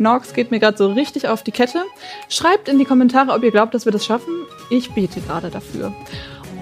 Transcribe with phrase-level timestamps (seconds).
[0.00, 1.84] Nox geht mir gerade so richtig auf die Kette.
[2.28, 4.46] Schreibt in die Kommentare, ob ihr glaubt, dass wir das schaffen.
[4.70, 5.92] Ich bete gerade dafür.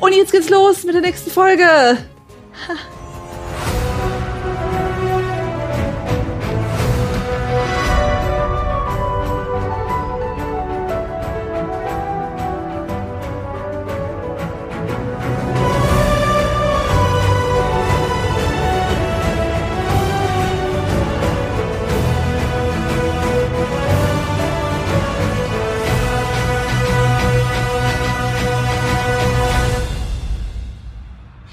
[0.01, 1.65] Und jetzt geht's los mit der nächsten Folge.
[1.65, 2.75] Ha.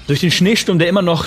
[0.06, 1.26] Durch den Schneesturm, der immer noch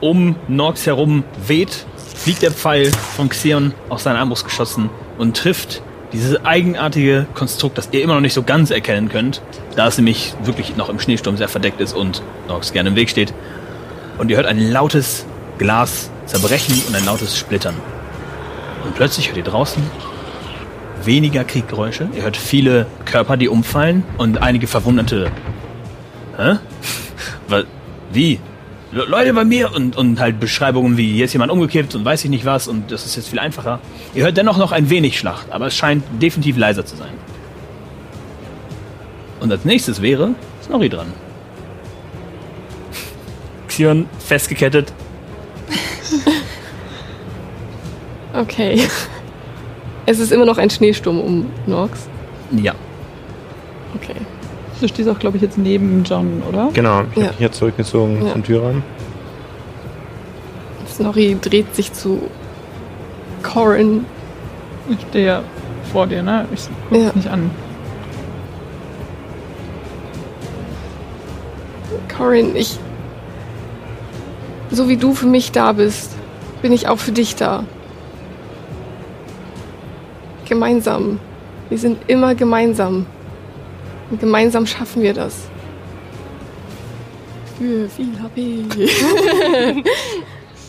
[0.00, 1.84] um Norx herum weht,
[2.16, 5.82] fliegt der Pfeil von Xeon aus seiner Armbrust geschossen und trifft
[6.14, 9.42] dieses eigenartige Konstrukt, das ihr immer noch nicht so ganz erkennen könnt,
[9.76, 13.10] da es nämlich wirklich noch im Schneesturm sehr verdeckt ist und Norx gerne im Weg
[13.10, 13.34] steht.
[14.16, 15.26] Und ihr hört ein lautes
[15.58, 17.74] Glas zerbrechen und ein lautes Splittern.
[18.84, 19.82] Und plötzlich hört ihr draußen
[21.04, 22.08] weniger Krieggeräusche.
[22.14, 25.30] Ihr hört viele Körper, die umfallen und einige verwundete.
[26.38, 26.56] Hä?
[28.12, 28.40] Wie?
[28.90, 32.24] Le Leute bei mir und, und halt Beschreibungen wie hier ist jemand umgekippt und weiß
[32.24, 33.80] ich nicht was und das ist jetzt viel einfacher.
[34.14, 37.12] Ihr hört dennoch noch ein wenig Schlacht, aber es scheint definitiv leiser zu sein.
[39.40, 41.12] Und als nächstes wäre Snorri dran.
[43.68, 44.92] Xion festgekettet.
[48.34, 48.86] Okay.
[50.06, 52.08] Es ist immer noch ein Schneesturm um Norx.
[52.52, 52.74] Ja.
[53.94, 54.14] Okay.
[54.80, 56.70] Du stehst auch, glaube ich, jetzt neben John, oder?
[56.72, 57.22] Genau, ich Ja.
[57.24, 58.32] habe mich jetzt zurückgezogen Ja.
[58.32, 58.82] von Tyrann.
[60.88, 62.22] Snorri dreht sich zu
[63.42, 64.04] Corin.
[64.88, 65.42] Ich stehe ja
[65.92, 66.46] vor dir, ne?
[66.54, 67.10] Ich guck Ja.
[67.14, 67.50] nicht an.
[72.16, 72.78] Corin, ich.
[74.70, 76.12] So wie du für mich da bist,
[76.62, 77.64] bin ich auch für dich da.
[80.48, 81.18] Gemeinsam.
[81.68, 83.06] Wir sind immer gemeinsam.
[84.10, 85.48] Und gemeinsam schaffen wir das.
[87.58, 88.64] Für viel HP.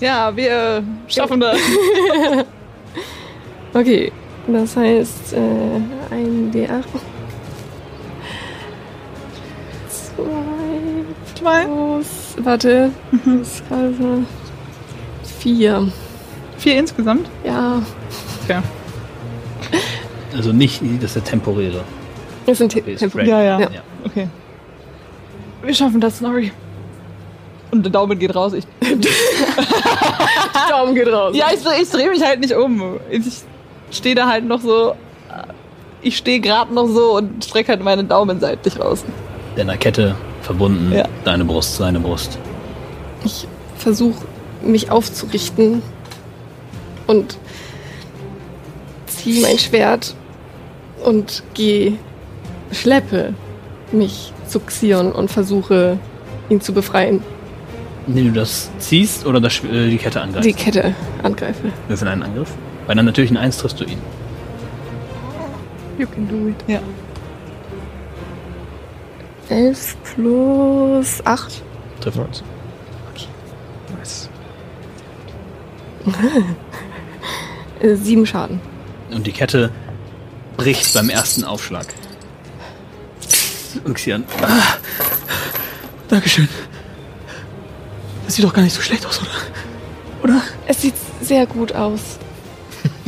[0.02, 1.58] Ja, wir schaffen das.
[3.72, 4.12] Okay,
[4.48, 5.38] das heißt äh,
[6.10, 6.84] ein D8.
[9.88, 10.24] Zwei
[11.36, 11.66] Zwei.
[11.66, 12.08] plus.
[12.38, 12.92] Warte.
[13.12, 14.24] Das ist gerade so.
[15.40, 15.92] Vier.
[16.58, 17.30] Vier insgesamt?
[17.46, 17.84] Ja.
[18.44, 18.60] Okay.
[20.36, 21.84] Also nicht das ist der temporäre.
[22.50, 23.20] Das sind Tempo.
[23.20, 23.70] Ja, ja, Ja.
[24.06, 24.28] Okay.
[25.64, 26.52] Wir schaffen das, Snorri.
[27.72, 28.54] Und der Daumen geht raus.
[28.54, 28.66] Ich,
[30.70, 31.36] Daumen geht raus.
[31.36, 33.00] ja, ich, ich drehe mich halt nicht um.
[33.10, 33.44] Ich
[33.92, 34.96] stehe da halt noch so.
[36.02, 39.04] Ich stehe gerade noch so und strecke halt meine Daumen seitlich raus.
[39.56, 40.94] Deiner Kette verbunden.
[40.94, 41.06] Ja.
[41.26, 42.40] Deine Brust, seine Brust.
[43.26, 43.46] Ich
[43.78, 44.26] versuche
[44.64, 45.82] mich aufzurichten
[47.06, 47.38] und
[49.08, 50.16] ziehe mein Schwert
[51.04, 51.98] und gehe,
[52.72, 53.34] schleppe
[53.92, 55.98] mich zu Xion und versuche
[56.50, 57.22] ihn zu befreien.
[58.08, 60.48] Indem du das ziehst oder das, äh, die Kette angreifst.
[60.48, 61.72] Die Kette angreife.
[61.88, 62.52] Würfel einen Angriff.
[62.88, 64.00] Bei einer natürlichen Eins triffst du ihn.
[65.98, 66.56] You can do it.
[66.68, 66.80] Ja.
[69.50, 71.62] 11 plus 8.
[72.02, 72.44] Trifft Nice.
[76.06, 76.06] Nice.
[77.82, 78.60] Äh, 7 Schaden.
[79.10, 79.72] Und die Kette
[80.58, 81.86] bricht beim ersten Aufschlag.
[83.94, 84.24] Xian.
[84.42, 84.76] Ah,
[86.08, 86.48] Dankeschön.
[88.26, 89.30] Das sieht doch gar nicht so schlecht aus, oder?
[90.24, 90.42] Oder?
[90.68, 92.02] Es sieht sehr gut aus.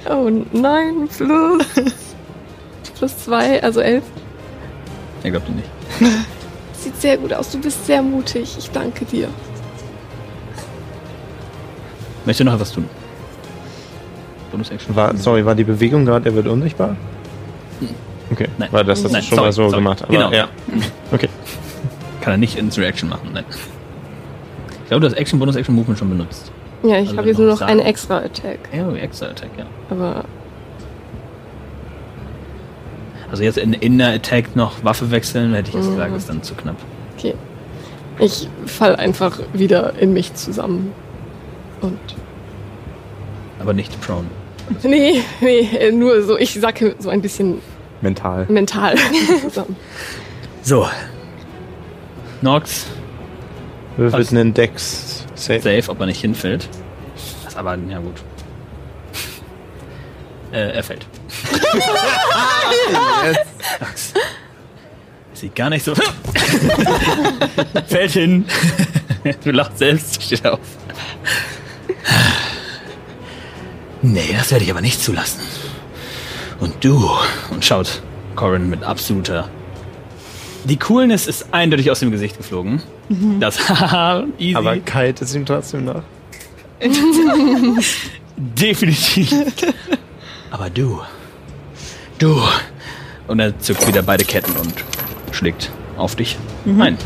[0.10, 1.66] Oh, 9 plus.
[2.98, 4.04] plus 2, also 11.
[5.24, 5.70] Er glaubt ihn nicht.
[6.80, 7.52] Sieht sehr gut aus.
[7.52, 8.56] Du bist sehr mutig.
[8.58, 9.28] Ich danke dir.
[12.26, 12.90] Möchte noch etwas tun?
[14.52, 14.96] Bonus-Action.
[14.96, 16.96] War, sorry, war die Bewegung gerade, er wird unsichtbar?
[18.32, 18.70] Okay, Nein.
[18.72, 19.76] weil das hast Nein, du schon sorry, mal so sorry.
[19.82, 20.04] gemacht.
[20.04, 20.32] Aber Genau.
[20.32, 20.48] ja.
[21.12, 21.28] Okay.
[22.22, 23.44] Kann er nicht ins Reaction machen, nein.
[24.84, 26.52] Ich glaube, du hast Action, Bonus-Action, Movement schon benutzt.
[26.84, 27.72] Ja, ich Also habe jetzt noch nur noch sagen.
[27.72, 28.60] eine extra Attack.
[28.76, 29.66] Ja, extra Attack, ja.
[29.90, 30.24] Aber
[33.30, 35.92] Also jetzt in, in der Attack noch Waffe wechseln, hätte ich jetzt Mhm.
[35.92, 36.76] gesagt, ist dann zu knapp.
[37.18, 37.36] okay.
[38.20, 40.92] Ich fall einfach wieder in mich zusammen.
[41.82, 41.98] Und
[43.60, 44.26] aber nicht prone.
[44.84, 47.62] Nee, nee, äh, nur so, ich sacke so ein bisschen
[48.02, 48.46] Mental.
[48.50, 48.96] mental.
[49.42, 49.76] zusammen.
[50.62, 50.88] So.
[52.42, 52.86] Nox,
[53.98, 55.60] Würfelt einen Dex Save.
[55.60, 56.68] safe, ob er nicht hinfällt.
[57.44, 58.22] Das aber, ja gut.
[60.52, 61.06] Äh, er fällt.
[63.80, 64.14] Nox.
[65.34, 65.94] Sieht gar nicht so.
[67.88, 68.46] fällt hin.
[69.44, 70.60] du lachst selbst, steht auf.
[74.02, 75.42] Nee, das werde ich aber nicht zulassen.
[76.60, 77.10] Und du,
[77.50, 78.02] und schaut
[78.36, 79.50] Corin mit absoluter.
[80.64, 82.82] Die Coolness ist eindeutig aus dem Gesicht geflogen.
[83.40, 84.56] Das haha, easy.
[84.56, 86.04] Aber kalt ist ihm trotzdem noch.
[88.38, 89.34] Definitiv.
[90.50, 91.02] Aber du.
[92.20, 92.42] Du.
[93.28, 94.74] Und er zückt wieder beide Ketten und
[95.32, 96.98] schlägt auf dich ein.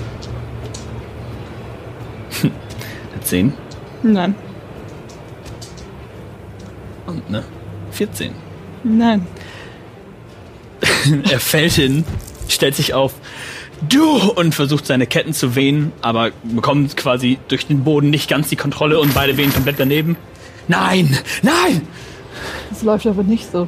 [2.41, 3.53] Eine 10
[4.03, 4.35] Nein.
[7.15, 7.43] und eine
[7.91, 8.31] 14.
[8.83, 9.25] Nein.
[11.29, 12.03] Er fällt hin,
[12.47, 13.13] stellt sich auf.
[13.87, 14.17] Du!
[14.17, 18.55] Und versucht seine Ketten zu wehen, aber bekommt quasi durch den Boden nicht ganz die
[18.55, 20.17] Kontrolle und beide wehen komplett daneben.
[20.67, 21.17] Nein!
[21.41, 21.81] Nein!
[22.69, 23.67] Das läuft aber nicht so.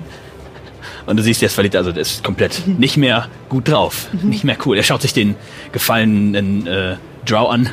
[1.05, 4.09] Und du siehst, der ist verliebt, also der ist komplett nicht mehr gut drauf.
[4.23, 4.75] Nicht mehr cool.
[4.75, 5.35] Er schaut sich den
[5.71, 7.69] gefallenen äh, Drow an,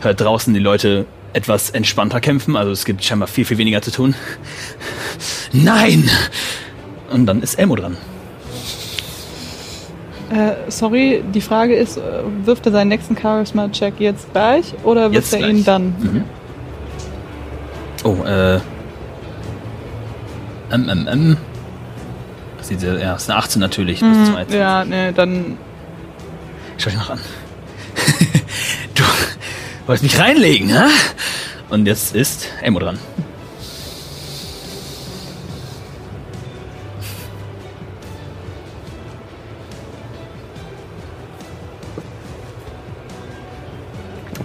[0.00, 3.90] hört draußen die Leute etwas entspannter kämpfen, also es gibt scheinbar viel, viel weniger zu
[3.90, 4.14] tun.
[5.52, 6.08] Nein!
[7.10, 7.96] Und dann ist Elmo dran.
[10.30, 12.00] Äh, sorry, die Frage ist, äh,
[12.44, 15.50] wirft er seinen nächsten Charisma-Check jetzt gleich oder wirft Jetzt er gleich.
[15.50, 15.84] ihn dann?
[16.00, 16.24] Mhm.
[18.04, 18.56] Oh, äh.
[20.72, 21.36] Ähm, ähm, ähm.
[22.80, 24.44] Ja, ist eine 18 natürlich, plus 2.
[24.44, 25.58] Mhm, ja, nee, dann.
[26.78, 27.20] Schau dich noch an.
[29.86, 30.88] Wolltest mich reinlegen, hä?
[31.70, 32.98] Und jetzt ist Elmo dran.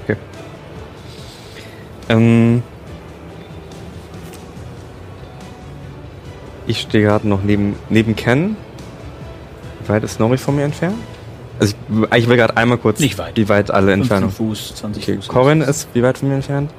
[0.03, 0.15] Okay.
[2.09, 2.63] Ähm,
[6.65, 8.55] ich stehe gerade noch neben, neben Ken.
[9.81, 10.97] Wie weit ist Nori von mir entfernt?
[11.59, 11.75] Also
[12.11, 13.35] ich, ich will gerade einmal kurz, Nicht weit.
[13.35, 14.29] wie weit alle 15 Entfernung.
[14.31, 15.27] Fuß, 20 Okay, Fuß.
[15.27, 16.71] Corin ist wie weit von mir entfernt?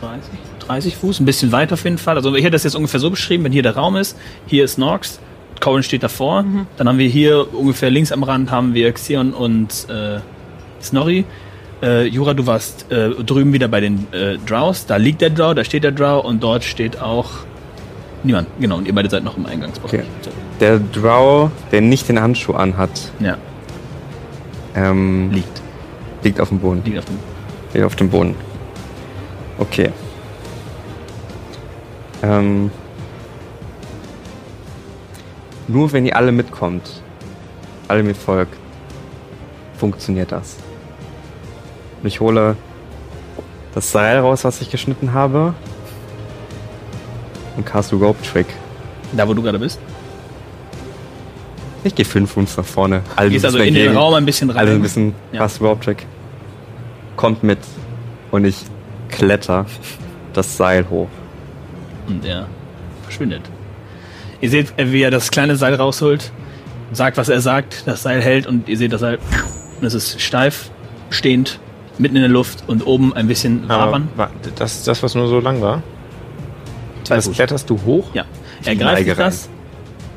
[0.00, 0.22] 30,
[0.66, 2.16] 30 Fuß, ein bisschen weit auf jeden Fall.
[2.16, 4.16] Also ich hätte das jetzt ungefähr so beschrieben, wenn hier der Raum ist,
[4.46, 5.20] hier ist Norx,
[5.60, 6.44] Corin steht davor,
[6.76, 10.18] dann haben wir hier ungefähr links am Rand haben wir Xion und äh,
[10.82, 11.24] Snorri.
[11.82, 15.54] Äh, Jura, du warst äh, drüben wieder bei den äh, Drows, da liegt der Drow,
[15.54, 17.30] da steht der Drow und dort steht auch
[18.22, 18.48] niemand.
[18.60, 20.00] Genau, und ihr beide seid noch im Eingangsbereich.
[20.00, 20.04] Okay.
[20.60, 22.90] Der Drow, der nicht den Handschuh anhat,
[23.20, 23.36] Ja,
[24.76, 25.62] ähm, liegt.
[26.22, 26.82] liegt auf dem Boden.
[26.84, 27.18] Liegt auf dem
[27.72, 28.34] Liegt auf dem Boden.
[29.58, 29.90] Okay.
[32.22, 32.70] Ähm,
[35.68, 37.02] nur wenn ihr alle mitkommt,
[37.88, 38.48] alle mit Volk,
[39.78, 40.56] funktioniert das.
[42.02, 42.56] Und ich hole
[43.74, 45.54] das Seil raus, was ich geschnitten habe.
[47.56, 48.46] Und cast Rope Trick.
[49.12, 49.80] Da, wo du gerade bist.
[51.86, 53.02] Ich gehe fünf Fuß nach vorne.
[53.16, 53.96] Du gehst ein also bisschen in den.
[53.96, 54.58] Raum ein bisschen rein.
[54.58, 55.40] Also ein bisschen Ja.
[55.40, 56.04] Cast a Rope Trick.
[57.16, 57.58] Kommt mit.
[58.30, 58.56] Und ich
[59.08, 59.66] kletter
[60.32, 61.08] das Seil hoch.
[62.08, 62.46] Und er
[63.04, 63.42] verschwindet.
[64.40, 66.30] Ihr seht, wie er das kleine Seil rausholt,
[66.92, 69.18] sagt, was er sagt, das Seil hält und ihr seht das Seil.
[69.80, 70.70] Und es ist steif,
[71.10, 71.58] stehend,
[71.98, 74.08] mitten in der Luft und oben ein bisschen Aber wabern.
[74.16, 75.82] wa- das ist das, was nur so lang war?
[77.04, 77.34] Zwei Das Fuß.
[77.36, 78.08] kletterst du hoch?
[78.12, 78.24] Ja.
[78.64, 79.48] Er greift das,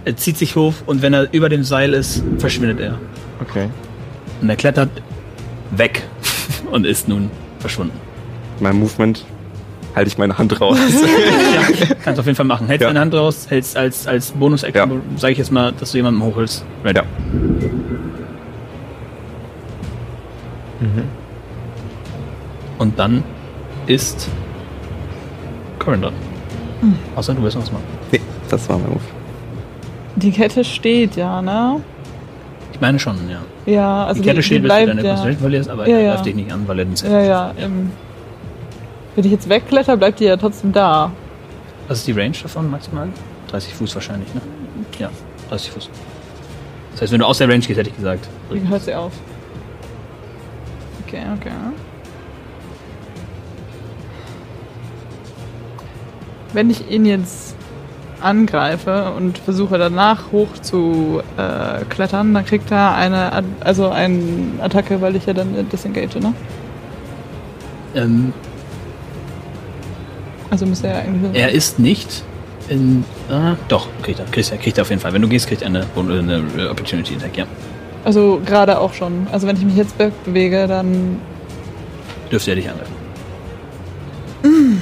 [0.06, 2.98] er zieht sich hoch und wenn er über dem Seil ist, verschwindet er.
[3.42, 3.70] Okay.
[4.42, 4.90] Und er klettert
[5.72, 6.04] weg
[6.72, 7.30] und ist nun
[7.60, 7.98] verschwunden.
[8.60, 9.26] Mein Movement
[9.96, 10.78] halte ich meine Hand raus.
[11.54, 12.68] ja, kannst auf jeden Fall machen.
[12.68, 12.88] Hältst Ja.
[12.90, 14.98] deine Hand raus, hältst als, als Bonus-Action, Ja.
[15.18, 16.64] sage ich jetzt mal, dass du jemanden hochholst.
[16.84, 17.00] Ready.
[17.00, 17.04] Ja.
[22.78, 23.24] Und dann
[23.88, 24.30] ist
[25.80, 26.14] Corin dran.
[26.82, 26.96] Hm.
[27.16, 27.84] Außer du willst noch was machen.
[28.12, 29.02] nee, das war mein Move.
[30.20, 31.82] Die Kette steht ja, ne?
[32.74, 33.40] Ich meine schon, ja.
[33.66, 35.10] Ja, also die Kette die, steht, die bis du deine ja.
[35.10, 36.12] Concentration verlierst, aber Ja, er ja.
[36.14, 37.54] greift dich nicht an, weil er den Set Ja, ja.
[37.58, 37.92] Ähm,
[39.16, 41.12] wenn ich jetzt wegkletter, bleibt die ja trotzdem da.
[41.88, 43.08] Was ist die Range davon maximal?
[43.50, 44.42] 30 Fuß wahrscheinlich, ne?
[45.00, 45.10] Ja,
[45.50, 45.90] 30 Fuß.
[46.92, 48.28] Das heißt, wenn du aus der Range gehst, hätte ich gesagt.
[48.52, 49.14] Wie hört sie auf?
[51.08, 51.52] Okay, okay.
[56.52, 57.56] Wenn ich ihn jetzt
[58.22, 64.20] angreife und versuche danach hoch zu äh, klettern, dann kriegt er eine, also eine
[64.62, 66.34] Attacke, weil ich ja dann disengage, ne?
[67.96, 68.34] Ähm,
[70.50, 71.34] Also müsste er eigentlich.
[71.42, 72.24] er ist nicht
[72.70, 75.12] In, ah, doch, kriegt er, kriegt er, kriegt er auf jeden Fall.
[75.14, 77.46] Wenn du gehst, kriegt er eine, eine Opportunity Attack, ja.
[78.06, 79.28] Also gerade auch schon.
[79.32, 81.20] Also wenn ich mich jetzt bewege, dann.
[82.32, 82.94] Dürfte er dich angreifen.
[84.44, 84.80] Schwierig.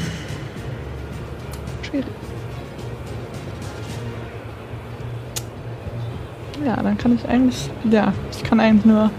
[6.68, 7.70] Ja, dann kann ich eigentlich.
[7.90, 9.10] Ja, ich kann eigentlich nur.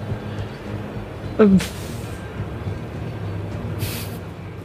[1.39, 1.59] ähm,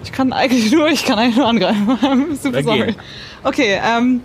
[0.03, 2.35] Ich kann eigentlich nur, ich kann eigentlich nur angreifen.
[2.35, 2.79] Super Dann geh.
[2.79, 2.95] sorry.
[3.43, 4.21] Okay, ähm.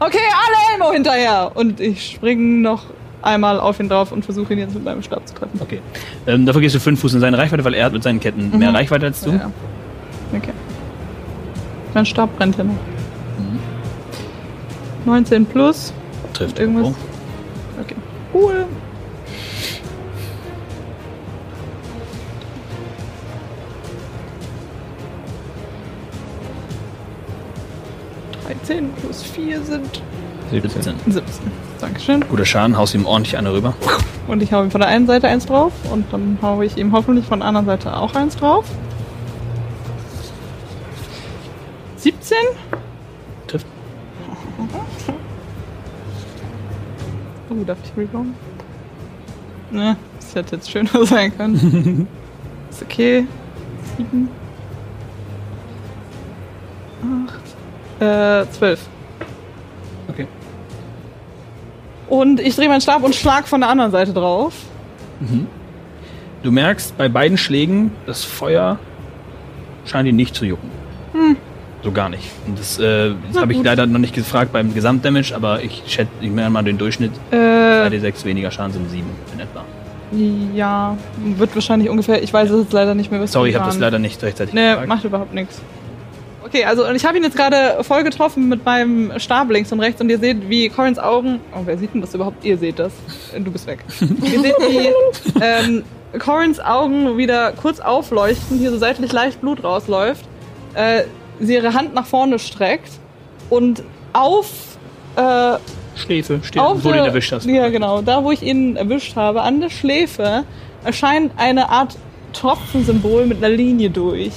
[0.00, 1.52] Okay, alle Elmo hinterher!
[1.54, 2.84] Und ich springe noch
[3.22, 5.60] einmal auf ihn drauf und versuche ihn jetzt mit meinem Stab zu treffen.
[5.62, 5.80] Okay.
[6.26, 8.58] Ähm, dafür gehst du fünf Fuß in seine Reichweite, weil er hat mit seinen Ketten
[8.58, 9.32] mehr Reichweite als du.
[9.32, 9.38] Mhm.
[9.40, 9.50] Ja.
[10.36, 10.52] Okay.
[11.94, 12.74] Mein Stab brennt ja noch.
[15.04, 15.92] 19 plus.
[16.32, 16.86] Trifft Irgendwas.
[16.88, 17.09] irgendwo.
[18.32, 18.66] Cool.
[28.46, 30.02] Dreizehn plus 4 sind
[30.50, 30.82] 17.
[30.82, 31.12] 17.
[31.12, 31.52] 17.
[31.80, 32.24] Dankeschön.
[32.28, 33.74] Guter Schaden, haust ihm ordentlich eine rüber.
[34.26, 36.92] Und ich hau ihm von der einen Seite eins drauf und dann haue ich ihm
[36.92, 38.64] hoffentlich von der anderen Seite auch eins drauf.
[41.96, 42.36] 17?
[47.50, 48.34] Oh, darf ich rerollen?
[49.70, 52.06] Ne, das hätte jetzt schöner sein können.
[52.70, 53.26] Ist okay.
[53.96, 54.28] 7.
[57.98, 58.46] 8.
[58.46, 58.88] Äh, 12.
[60.08, 60.26] Okay.
[62.08, 64.54] Und ich drehe meinen Stab und schlag von der anderen Seite drauf.
[66.42, 68.78] Du merkst bei beiden Schlägen, das Feuer
[69.84, 70.70] scheint ihn nicht zu jucken.
[71.82, 72.24] So gar nicht.
[72.46, 76.10] Und das, äh, das habe ich leider noch nicht gefragt beim Gesamtdamage, aber ich schätze,
[76.20, 77.12] ich meine mal den Durchschnitt.
[77.30, 79.64] Äh, 2d6 weniger Schaden sind 7 in etwa.
[80.54, 80.96] ja,
[81.36, 82.22] wird wahrscheinlich ungefähr.
[82.22, 83.20] Ich weiß es jetzt leider nicht mehr.
[83.20, 84.88] was Sorry, ich habe das leider nicht rechtzeitig Nee, gefragt.
[84.88, 85.60] macht überhaupt nichts.
[86.44, 89.78] Okay, also und ich habe ihn jetzt gerade voll getroffen mit meinem Stab links und
[89.80, 91.38] rechts und ihr seht, wie Corins Augen.
[91.54, 92.44] Oh, wer sieht denn das überhaupt?
[92.44, 92.92] Ihr seht das.
[93.34, 93.84] Äh, Du bist weg.
[94.00, 94.88] ihr seht, wie
[95.40, 95.82] ähm,
[96.18, 100.24] Corins Augen wieder kurz aufleuchten, hier so seitlich leicht Blut rausläuft.
[100.74, 101.02] Äh,
[101.40, 102.90] sie ihre Hand nach vorne streckt
[103.48, 103.82] und
[104.12, 104.50] auf
[105.16, 105.56] äh,
[105.96, 107.46] Schläfe, steht, auf wo du ihn erwischt hast.
[107.46, 108.02] Ja, genau.
[108.02, 110.44] Da, wo ich ihn erwischt habe, an der Schläfe,
[110.84, 111.96] erscheint eine Art
[112.32, 114.32] Tropfensymbol mit einer Linie durch.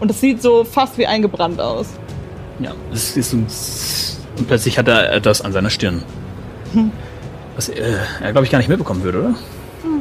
[0.00, 1.88] Und das sieht so fast wie eingebrannt aus.
[2.60, 3.46] Ja, es ist ein
[4.38, 6.02] und plötzlich hat er etwas an seiner Stirn.
[7.56, 9.34] Was äh, er, glaube ich, gar nicht mitbekommen würde, oder?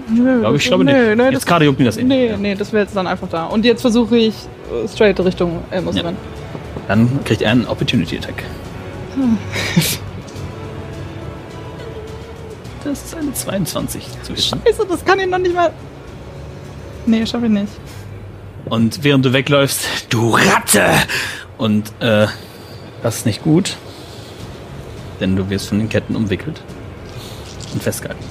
[0.10, 0.96] Nö, Glaube ich, glaube nicht.
[1.18, 2.08] Nö, Jetzt gerade juckt ihn das nicht.
[2.08, 2.38] nee, Ja.
[2.38, 3.46] nee, das wäre jetzt dann einfach da.
[3.46, 4.34] Und jetzt versuche ich
[4.72, 6.04] äh, straight Richtung Elmos Ja.
[6.04, 6.18] rennen.
[6.88, 8.44] Dann kriegt er einen Opportunity Attack.
[12.84, 14.36] Das ist eine 22 zu.
[14.36, 15.72] Scheiße, das kann ich noch nicht mal.
[17.06, 17.72] Nee, schaffe ich nicht.
[18.66, 20.86] Und während du wegläufst, du Ratte!
[21.58, 22.28] Und äh,
[23.04, 23.76] das ist nicht gut.
[25.20, 26.62] Denn du wirst von den Ketten umwickelt
[27.74, 28.24] und festgehalten.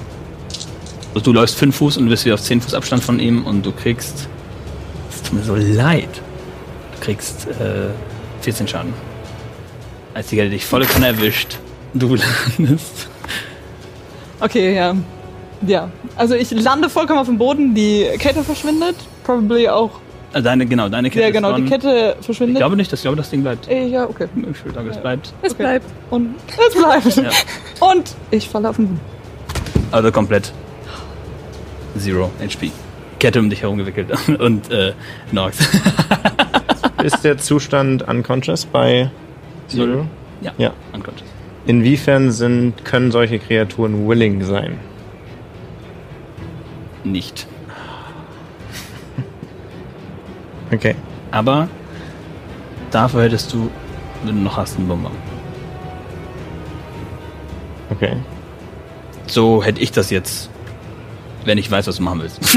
[1.13, 3.65] Also du läufst 5 Fuß und bist wieder auf 10 Fuß Abstand von ihm und
[3.65, 4.27] du kriegst.
[5.09, 6.09] Es tut mir so leid.
[6.95, 7.89] Du kriegst äh,
[8.41, 8.93] 14 Schaden.
[10.13, 11.57] Als die Kette dich volle Kanne erwischt,
[11.93, 12.15] du
[12.57, 13.07] landest.
[14.39, 14.95] Okay, ja.
[15.65, 15.89] Ja.
[16.15, 18.95] Also ich lande vollkommen auf dem Boden, die Kette verschwindet.
[19.23, 19.91] Probably auch.
[20.33, 21.65] Äh, deine, genau, deine Kette ja, ist genau, die.
[21.65, 22.57] Kette Ich verschwindet.
[22.57, 23.67] glaube nicht, dass ich glaube, das Ding bleibt.
[23.67, 24.27] Äh, ja, okay.
[24.51, 25.33] Ich würde sagen, es bleibt.
[25.41, 25.63] Es Okay.
[25.63, 25.85] bleibt.
[26.11, 26.35] Und
[26.67, 27.15] es bleibt.
[27.15, 27.87] Ja.
[27.87, 28.99] Und ich falle auf den Boden.
[29.91, 30.51] Also komplett.
[31.99, 32.71] Zero HP.
[33.19, 34.93] Kette um dich herum gewickelt und äh,
[35.31, 35.57] Nox.
[37.03, 39.09] Ist der Zustand unconscious bei
[39.67, 40.05] Zero?
[40.41, 40.73] ja, Ja.
[40.93, 41.27] unconscious.
[41.65, 44.79] Inwiefern sind, können solche Kreaturen willing sein?
[47.03, 47.47] Nicht.
[50.71, 50.95] Okay.
[51.31, 51.69] Aber
[52.91, 53.69] dafür hättest du,
[54.25, 55.13] wenn du noch hast, einen Bonbon.
[57.89, 58.17] Okay.
[59.27, 60.49] So hätte ich das jetzt,
[61.47, 62.39] wenn ich weiß, was du machen willst.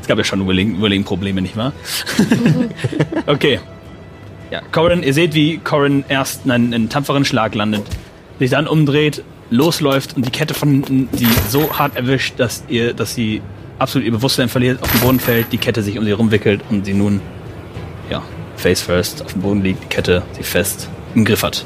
[0.00, 1.72] es gab ja schon Willing-Probleme, nicht wahr?
[3.26, 3.60] okay.
[4.50, 7.82] Ja, Corin, ihr seht, wie Corin erst einen, einen tapferen Schlag landet,
[8.38, 12.94] sich dann umdreht, losläuft und die Kette von hinten sie so hart erwischt, dass ihr,
[12.94, 13.42] dass sie
[13.78, 16.86] absolut ihr Bewusstsein verliert, auf den Boden fällt, die Kette sich um sie rumwickelt und
[16.86, 17.20] sie nun,
[18.10, 18.22] ja,
[18.56, 21.64] face first auf dem Boden liegt, die Kette sie fest im Griff hat.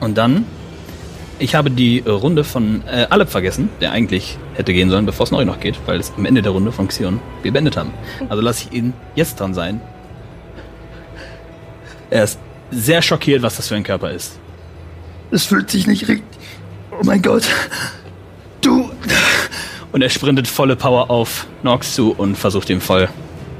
[0.00, 0.44] Und dann
[1.42, 5.24] ich habe die äh, Runde von äh, Alep vergessen, der eigentlich hätte gehen sollen, bevor
[5.24, 7.92] es neu noch geht, weil es am Ende der Runde von Xion wir beendet haben.
[8.28, 9.80] Also lasse ich ihn jetzt dran sein.
[12.10, 12.38] Er ist
[12.70, 14.38] sehr schockiert, was das für ein Körper ist.
[15.32, 16.24] Es fühlt sich nicht richtig.
[16.92, 17.44] Oh mein Gott.
[18.60, 18.90] Du.
[19.90, 23.08] Und er sprintet volle Power auf Nox zu und versucht ihm voll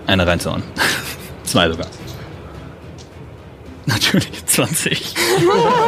[0.06, 0.62] eine reinzuhauen.
[1.44, 1.88] Zwei sogar.
[3.86, 5.14] Natürliche 20.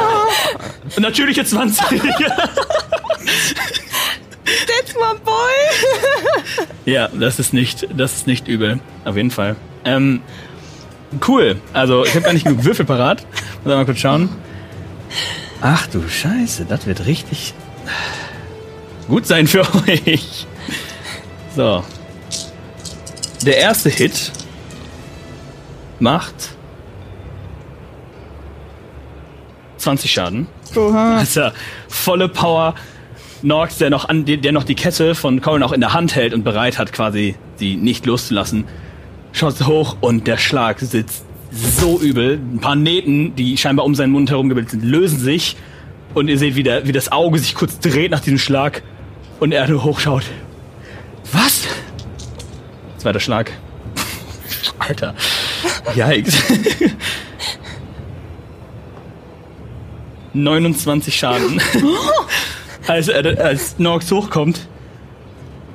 [0.99, 2.00] Natürliche 20.
[4.44, 6.64] That's my boy!
[6.85, 8.80] ja, das ist nicht, das ist nicht übel.
[9.04, 9.56] Auf jeden Fall.
[9.85, 10.23] Ähm,
[11.28, 11.61] cool.
[11.73, 13.26] Also, ich habe gar nicht genug Würfel parat.
[13.64, 14.30] Muss mal kurz schauen.
[15.61, 17.54] Ach du Scheiße, das wird richtig
[19.09, 20.47] gut sein für euch.
[21.54, 21.85] So.
[23.44, 24.33] Der erste Hit
[25.99, 26.53] macht
[29.85, 30.47] 20 Schaden.
[30.76, 31.23] Oha.
[31.35, 31.53] Ja
[31.88, 32.75] volle Power.
[33.43, 36.33] Norx, der noch, an, der noch die Kette von Corin auch in der Hand hält
[36.33, 38.64] und bereit hat, quasi sie nicht loszulassen,
[39.33, 42.38] schaut hoch und der Schlag sitzt so übel.
[42.38, 45.57] Ein paar Nähten, die scheinbar um seinen Mund herum gebildet sind, lösen sich
[46.14, 48.83] und ihr seht, wie, der, wie das Auge sich kurz dreht nach diesem Schlag
[49.41, 50.25] und er nur hochschaut.
[51.33, 51.64] Was?
[52.97, 53.53] Zweiter Schlag.
[54.79, 55.14] Alter.
[55.95, 56.35] Yikes.
[60.35, 61.61] 29 Schaden.
[62.87, 64.69] als, er, als Norx hochkommt.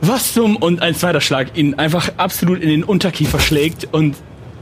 [0.01, 4.15] Was zum und ein zweiter Schlag ihn einfach absolut in den Unterkiefer schlägt und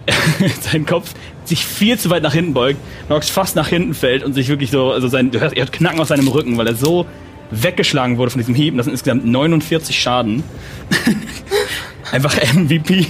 [0.71, 1.13] sein Kopf
[1.45, 4.71] sich viel zu weit nach hinten beugt, Nox fast nach hinten fällt und sich wirklich
[4.71, 7.05] so, also sein, du hörst, er hat Knacken aus seinem Rücken, weil er so
[7.51, 8.75] weggeschlagen wurde von diesem Hieb.
[8.77, 10.43] Das sind insgesamt 49 Schaden.
[12.11, 13.05] Einfach MVP.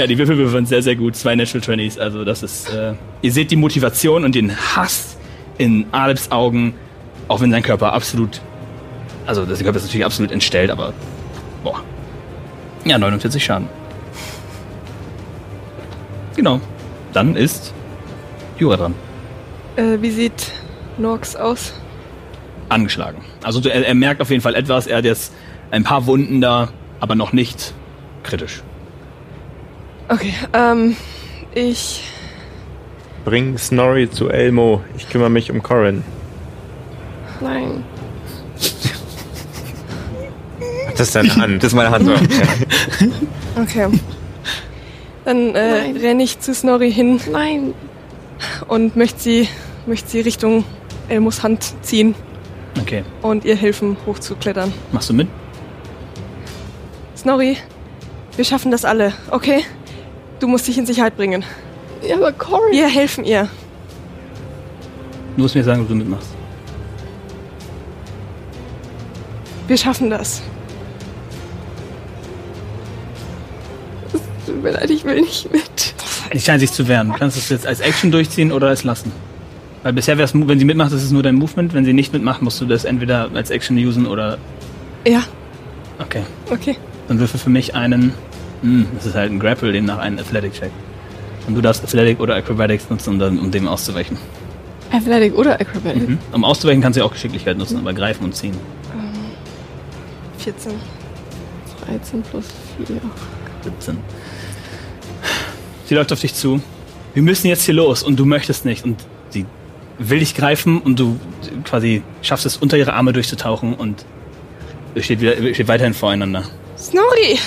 [0.00, 1.14] Ja, die Würfelwürfe waren sehr, sehr gut.
[1.14, 1.98] Zwei Natural Twenties.
[1.98, 5.18] Also das ist, äh, ihr seht die Motivation und den Hass
[5.58, 6.74] in Alebs Augen,
[7.28, 8.40] auch wenn sein Körper absolut,
[9.26, 10.94] also der Körper ist natürlich absolut entstellt, aber
[11.62, 11.82] boah.
[12.86, 13.68] Ja, 49 Schaden.
[16.34, 16.62] Genau.
[17.12, 17.74] Dann ist
[18.58, 18.94] Jura dran.
[19.76, 20.52] Äh, wie sieht
[20.96, 21.74] Norx aus?
[22.70, 23.22] Angeschlagen.
[23.42, 24.86] Also er, er merkt auf jeden Fall etwas.
[24.86, 25.34] Er hat jetzt
[25.70, 27.74] ein paar Wunden da, aber noch nicht
[28.22, 28.62] kritisch.
[30.10, 30.96] Okay, ähm,
[31.54, 32.02] ich.
[33.24, 34.82] Bring Snorri zu Elmo.
[34.96, 36.02] Ich kümmere mich um Corin.
[37.40, 37.84] Nein.
[40.92, 41.62] Das ist deine Hand.
[41.62, 42.04] Das ist meine Hand.
[42.04, 42.20] So, ja.
[43.62, 43.88] Okay.
[45.24, 47.74] Dann äh, renne ich zu Snorri hin Nein.
[48.68, 49.48] und möchte sie,
[49.86, 50.64] möchte sie Richtung
[51.08, 52.14] Elmos Hand ziehen
[52.80, 53.04] Okay.
[53.22, 54.72] und ihr helfen, hochzuklettern.
[54.92, 55.28] Machst du mit?
[57.16, 57.56] Snorri,
[58.36, 59.62] wir schaffen das alle, okay?
[60.40, 61.44] Du musst dich in Sicherheit bringen.
[62.06, 62.72] Ja, aber Cory.
[62.72, 63.48] Wir helfen ihr.
[65.36, 66.28] Du musst mir sagen, ob du mitmachst.
[69.68, 70.42] Wir schaffen das.
[74.46, 75.94] Tut mir leid, ich will nicht mit.
[76.32, 77.08] Die scheinen sich zu wehren.
[77.08, 79.12] Du kannst es jetzt als Action durchziehen oder es lassen.
[79.82, 81.72] Weil bisher wäre es, wenn sie mitmacht, ist es nur dein Movement.
[81.74, 84.38] Wenn sie nicht mitmacht, musst du das entweder als Action usen oder.
[85.06, 85.22] Ja,
[86.00, 86.22] Okay.
[86.50, 86.76] okay.
[87.08, 88.14] Dann würfel für mich einen.
[88.62, 90.70] Hm, das ist halt ein Grapple, den nach einem Athletic-Check.
[91.46, 94.18] Und du darfst Athletic oder Acrobatics nutzen, um, dann, um dem auszuweichen.
[94.92, 96.08] Athletic oder Acrobatic?
[96.08, 96.18] Mhm.
[96.32, 98.56] Um auszuweichen kannst du ja auch Geschicklichkeit nutzen, aber greifen und ziehen.
[100.40, 100.72] 14.
[101.86, 102.46] 13 plus
[102.86, 102.96] 4.
[103.64, 103.98] 17.
[105.86, 106.62] Sie läuft auf dich zu.
[107.14, 108.84] Wir müssen jetzt hier los und du möchtest nicht.
[108.84, 109.44] Und sie
[109.98, 111.18] will dich greifen und du
[111.64, 114.04] quasi schaffst es, unter ihre Arme durchzutauchen und
[114.96, 116.44] steht, wieder, steht weiterhin voreinander.
[116.78, 117.38] Snorri!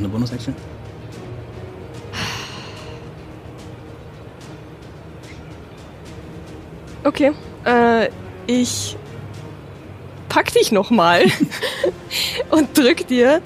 [0.00, 0.54] Eine Bonus-Action?
[7.04, 7.32] Okay.
[7.64, 8.08] Äh,
[8.46, 8.96] ich
[10.28, 11.24] pack dich nochmal
[12.50, 13.40] und drück dir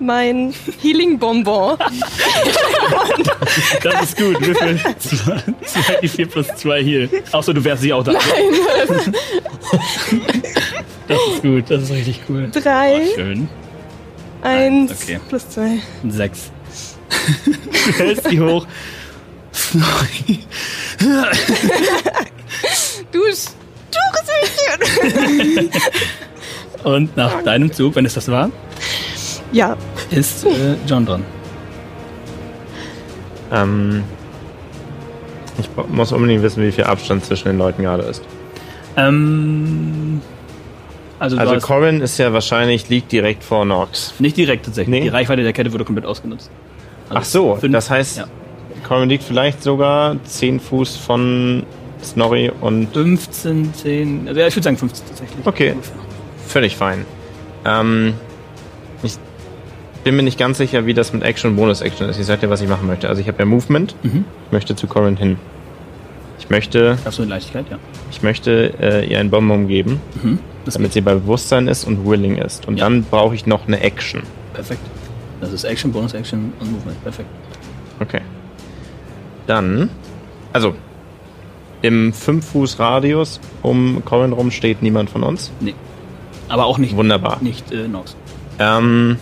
[0.00, 1.76] mein Healing Bonbon.
[3.82, 4.40] Das ist gut.
[4.44, 7.08] Würfel 2 4 plus 2 Heal.
[7.32, 8.12] Außer du wärst sie auch da.
[11.06, 11.70] Das ist gut.
[11.70, 12.50] Das ist richtig cool.
[12.52, 13.48] Drei, Oh, schön.
[14.44, 15.20] Eins okay.
[15.28, 15.78] plus zwei.
[16.08, 16.50] Sechs.
[17.86, 18.66] Du hältst die hoch.
[23.12, 23.52] Du Stures
[26.84, 28.50] Und nach deinem Zug, wenn es das war,
[29.52, 29.76] Ja,
[30.10, 31.24] ist äh, John dran.
[33.52, 34.04] Ähm,
[35.58, 38.22] ich muss unbedingt wissen, wie viel Abstand zwischen den Leuten gerade ist.
[38.96, 40.03] Ähm,
[41.24, 44.14] also, Also Corin ist ja wahrscheinlich, liegt direkt vor Nox.
[44.18, 44.92] nicht direkt tatsächlich.
[44.92, 45.00] Nee.
[45.02, 46.50] Die Reichweite der Kette wurde komplett ausgenutzt.
[47.08, 48.24] Also Ach so, fünf- das heißt, ja.
[48.86, 51.64] Corin liegt vielleicht sogar 10 Fuß von
[52.02, 55.46] Snorri und 15, 10, also ja, ich würde sagen 15 tatsächlich.
[55.46, 55.70] Okay.
[55.72, 55.96] Ungefähr.
[56.46, 57.04] völlig fein.
[57.64, 58.14] Ähm,
[59.02, 59.14] ich
[60.04, 62.18] bin mir nicht ganz sicher, wie das mit Action und Bonus-Action ist.
[62.18, 63.08] Ich sag dir, was ich machen möchte.
[63.08, 63.94] Also ich habe ja Movement.
[64.02, 64.26] Mhm.
[64.46, 65.38] Ich möchte zu Corin hin.
[66.44, 67.78] Ich möchte, Hast du eine Leichtigkeit, ja.
[68.10, 70.38] ich möchte äh, ihr einen Bonbon geben, Mhm.
[70.72, 72.66] Damit sie bei Bewusstsein ist und willing ist.
[72.68, 72.84] Und Ja.
[72.84, 74.22] dann brauche ich noch eine Action.
[74.54, 74.80] perfekt.
[75.40, 77.02] Das ist Action, Bonus Action und Movement.
[77.02, 77.28] Perfekt.
[78.00, 78.20] Okay.
[79.46, 79.90] Dann,
[80.52, 80.74] also
[81.82, 85.50] im 5 Fuß Radius um Corin rum steht niemand von uns.
[85.60, 85.74] Nee.
[86.48, 87.38] Aber auch nicht, Wunderbar.
[87.42, 88.16] nicht äh, Nox.
[88.58, 89.16] Ähm,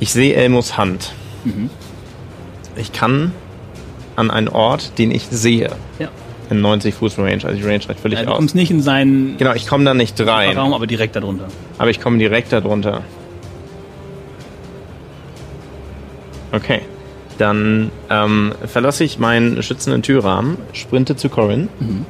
[0.00, 1.12] ich sehe Elmos Hand.
[1.44, 1.68] Mhm.
[2.76, 3.32] Ich kann
[4.16, 6.08] an einen Ort, den ich sehe, Ja.
[6.50, 8.36] in 90 Fuß Range, also die Range reicht völlig Äh, du aus.
[8.36, 11.46] kommst nicht in seinen Genau, ich komme da nicht rein, Raum, aber direkt darunter.
[11.78, 13.02] aber ich komme direkt darunter.
[16.52, 16.82] Okay.
[17.38, 21.68] Dann ähm, verlasse ich meinen schützenden Türrahmen, sprinte zu Corin.
[21.80, 22.06] Mhm.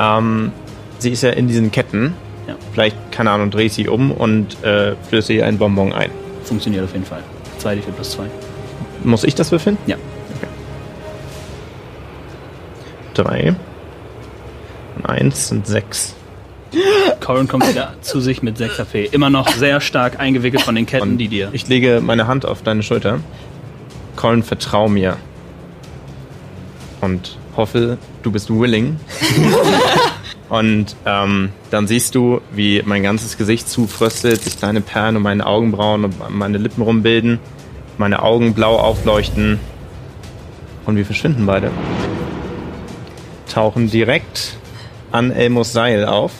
[0.00, 0.52] Ähm,
[0.98, 2.14] sie ist ja in diesen Ketten.
[2.48, 2.54] Ja.
[2.72, 6.10] Vielleicht, keine Ahnung, drehe ich sie um und äh, flöße ihr einen Bonbon ein.
[6.44, 7.22] Funktioniert auf jeden Fall.
[7.58, 8.24] 2 D4 plus 2.
[9.04, 9.76] Muss ich das würfeln?
[9.86, 9.96] Ja.
[13.14, 13.54] Drei.
[14.96, 16.14] Und eins sind sechs.
[17.20, 19.04] Corin kommt wieder zu sich mit 6 HP.
[19.12, 21.50] Immer noch sehr stark eingewickelt von den Ketten, Und die dir.
[21.52, 23.20] Ich lege meine Hand auf deine Schulter.
[24.16, 25.16] Colin, vertrau mir.
[27.00, 28.98] Und hoffe, du bist willing.
[30.48, 35.46] und ähm, dann siehst du, wie mein ganzes Gesicht zufröstelt, sich kleine Perlen um meine
[35.46, 37.38] Augenbrauen und meine Lippen rumbilden,
[37.98, 39.58] meine Augen blau aufleuchten
[40.86, 41.70] und wir verschwinden beide.
[43.52, 44.56] Tauchen direkt
[45.10, 46.32] an Elmos Seil auf.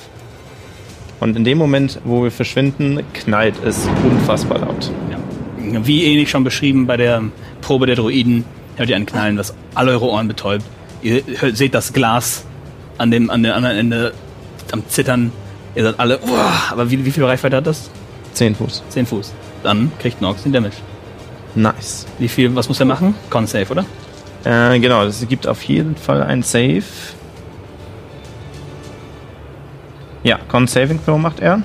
[1.20, 4.90] Und in dem Moment, wo wir verschwinden, knallt es unfassbar laut.
[5.10, 5.86] Ja.
[5.86, 7.22] Wie ähnlich schon beschrieben bei der
[7.60, 8.44] Probe der Druiden,
[8.76, 10.64] hört ihr ein Knallen, was alle eure Ohren betäubt.
[11.02, 12.44] Ihr hört, seht das Glas
[12.98, 14.14] an dem, an dem anderen Ende
[14.72, 15.32] am Zittern.
[15.74, 17.90] Ihr seid alle, uah, aber wie, wie viel Reichweite hat das?
[18.32, 18.82] 10 Fuß.
[18.88, 19.32] 10 Fuß.
[19.62, 20.76] Dann kriegt Nox den Damage.
[21.54, 22.06] Nice.
[22.18, 23.14] Wie viel, was muss er machen?
[23.28, 23.84] Con Save, oder?
[24.44, 26.82] Äh, genau, es gibt auf jeden Fall ein Save.
[30.24, 31.62] Ja, Con Saving Throw macht er.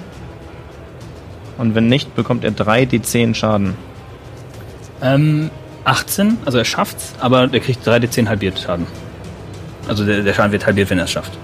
[1.58, 3.76] Und wenn nicht, bekommt er 3d10 Schaden.
[5.02, 5.50] Ähm,
[5.86, 8.86] 18, also er schafft's, aber der kriegt 3d10 halbiert Schaden.
[9.88, 11.38] Also der, der Schaden wird halbiert, wenn er es schafft.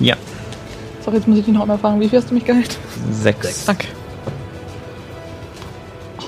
[0.00, 0.14] Ja,
[1.04, 2.78] So, jetzt muss ich dich noch einmal fragen, wie viel hast du mich geheilt?
[3.10, 3.64] 6.
[3.66, 3.88] Danke.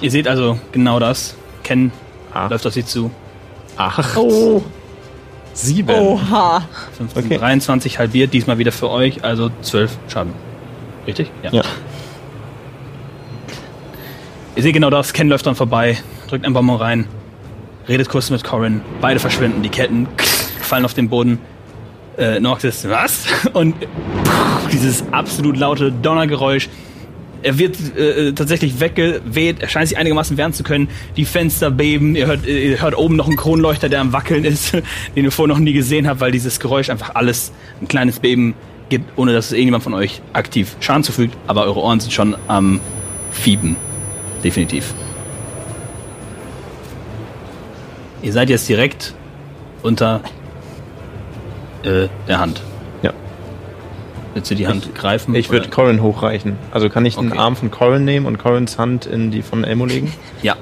[0.01, 1.37] Ihr seht also genau das.
[1.63, 1.93] Ken
[2.33, 2.51] Acht.
[2.51, 3.11] läuft auf sie zu.
[3.89, 4.17] 8.
[4.17, 4.63] Oh,
[5.55, 5.89] 7.
[5.95, 6.63] oha.
[6.97, 7.39] 15, Okay.
[7.39, 10.33] 23 halbiert, diesmal wieder für euch, also 12 Schaden.
[11.07, 11.31] Richtig?
[11.43, 11.63] Ja.
[14.57, 15.13] Ihr seht genau das.
[15.13, 17.07] Ken läuft dann vorbei, drückt ein Bonbon rein,
[17.89, 18.83] redet kurz mit Corin.
[19.01, 19.63] Beide verschwinden.
[19.63, 20.07] Die Ketten
[20.61, 21.39] fallen auf den Boden.
[22.19, 23.25] Äh, Noctis, was?
[23.55, 23.75] Und
[24.73, 26.69] dieses absolut laute Donnergeräusch.
[27.43, 29.61] Er wird äh, tatsächlich weggeweht.
[29.61, 30.89] Er scheint sich einigermaßen wehren zu können.
[31.17, 32.15] Die Fenster beben.
[32.15, 34.73] Ihr hört, ihr hört oben noch einen Kronleuchter, der am Wackeln ist,
[35.17, 38.55] den ihr vorher noch nie gesehen habt, weil dieses Geräusch einfach alles ein kleines Beben
[38.91, 41.37] gibt, ohne dass es irgendjemand von euch aktiv Schaden zufügt.
[41.47, 42.81] Aber eure Ohren sind schon am
[43.31, 43.77] Fieben.
[44.45, 44.95] Definitiv.
[48.23, 49.15] Ihr seid jetzt direkt
[49.83, 50.21] unter
[51.83, 52.63] äh, der Hand.
[54.35, 55.35] Willst du die Hand greifen?
[55.35, 55.69] Ich würde?
[55.69, 56.57] Corin hochreichen.
[56.71, 57.39] Also kann ich den Okay.
[57.39, 60.13] Arm von Corin nehmen und Corins Hand in die von Elmo legen?
[60.43, 60.57] Ja,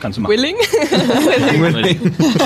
[0.00, 0.32] kannst du machen.
[0.32, 0.54] Willing?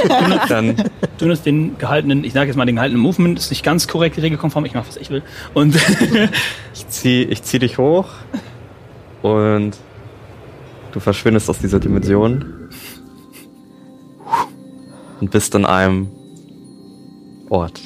[0.48, 0.76] Dann
[1.18, 4.16] Du nimmst den gehaltenen, ich sage jetzt mal den gehaltenen Movement, ist nicht ganz korrekt
[4.16, 5.22] regelkonform, ich mache was ich will.
[5.52, 5.76] Und
[6.72, 8.06] ich zieh, ich zieh dich hoch
[9.22, 9.72] und
[10.92, 12.70] du verschwindest aus dieser Dimension
[15.20, 16.09] und bist an einem
[17.50, 17.80] Ort.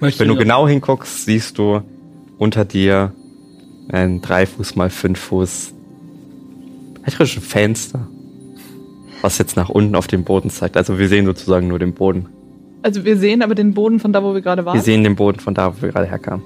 [0.00, 1.82] Wenn du genau hinguckst, siehst du
[2.38, 3.12] unter dir
[3.88, 5.74] ein 3 Fuß mal 5 Fuß
[7.04, 8.06] ein Fenster,
[9.20, 10.76] was jetzt nach unten auf den Boden zeigt.
[10.76, 12.26] Also wir sehen sozusagen nur den Boden.
[12.82, 14.74] Also wir sehen aber den Boden von da, wo wir gerade waren.
[14.74, 16.44] Wir sehen den Boden von da, wo wir gerade herkamen.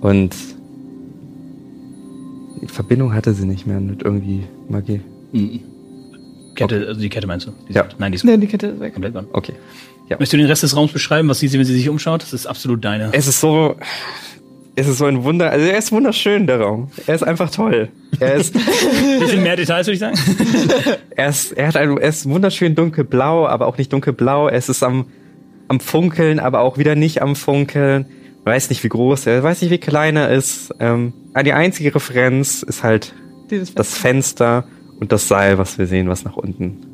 [0.00, 0.36] Und
[2.60, 5.00] die Verbindung hatte sie nicht mehr mit irgendwie Magie.
[5.32, 5.60] Mhm.
[6.54, 7.52] Kette, also die Kette meinst du?
[7.68, 7.86] Die Ja.
[7.98, 8.92] Nein, die ist Nee, die Kette ist weg.
[8.92, 9.26] komplett gone.
[10.04, 10.14] Okay.
[10.14, 11.28] Möchtest du den Rest des Raums beschreiben?
[11.28, 12.22] Was sieht sie, wenn sie sich umschaut?
[12.22, 13.08] Das ist absolut deine.
[13.12, 13.76] Es ist so,
[14.76, 16.90] es ist so ein Wunder, also er ist wunderschön, der Raum.
[17.06, 17.88] Er ist einfach toll.
[18.18, 18.52] Er ist,
[19.20, 20.18] bisschen mehr Details, würde ich sagen.
[21.10, 24.48] er ist, er hat ein, er ist wunderschön dunkelblau, aber auch nicht dunkelblau.
[24.48, 25.06] Es ist am,
[25.68, 28.06] am Funkeln, aber auch wieder nicht am Funkeln.
[28.44, 30.74] Weiß nicht, wie groß er ist, weiß nicht, wie klein er ist.
[30.80, 31.14] Ähm,
[31.46, 33.14] die einzige Referenz ist halt
[33.50, 34.66] Dieses das Fenster
[35.00, 36.93] und das Seil, was wir sehen, was nach unten.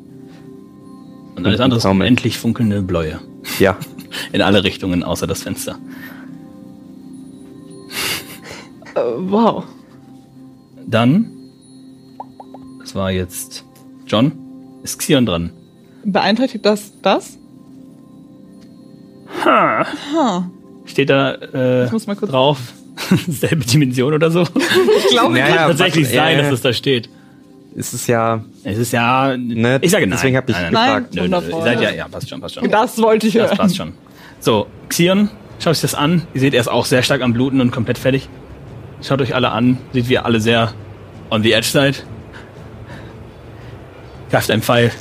[1.35, 3.19] Und alles andere ist unendlich funkelnde Bläue.
[3.59, 3.77] Ja.
[4.33, 5.77] In alle Richtungen, außer das Fenster.
[8.95, 9.63] Äh, wow.
[10.85, 11.31] Dann,
[12.79, 13.63] das war jetzt
[14.05, 14.33] John,
[14.83, 15.51] ist Xion dran.
[16.03, 17.37] Beeinträchtigt das das?
[19.45, 19.85] Ha.
[20.13, 20.51] Ha.
[20.85, 22.57] Steht da äh, Ich muss mal kurz- drauf.
[23.27, 24.41] selbe Dimension oder so.
[24.97, 27.09] Ich glaube, Ja, Kann ja, tatsächlich warte, sein, äh, dass es da steht.
[27.75, 28.43] Es ist ja.
[28.63, 29.35] Es ist ja.
[29.37, 30.11] Ne, ich sage nein.
[30.17, 31.15] deswegen hab ich nein, gefragt.
[31.15, 32.69] Nein, nö, nö, ihr seid ja, ja, passt schon, passt schon.
[32.69, 33.57] das wollte ich Das hören.
[33.57, 33.93] passt schon.
[34.39, 35.29] So, Xion,
[35.59, 36.27] schaut euch das an.
[36.33, 38.27] Ihr seht, er ist auch sehr stark am Bluten und komplett fertig.
[39.01, 39.77] Schaut euch alle an.
[39.93, 40.73] Seht, wie ihr alle sehr
[41.29, 42.05] on the edge seid.
[44.29, 44.91] Greift einen Pfeil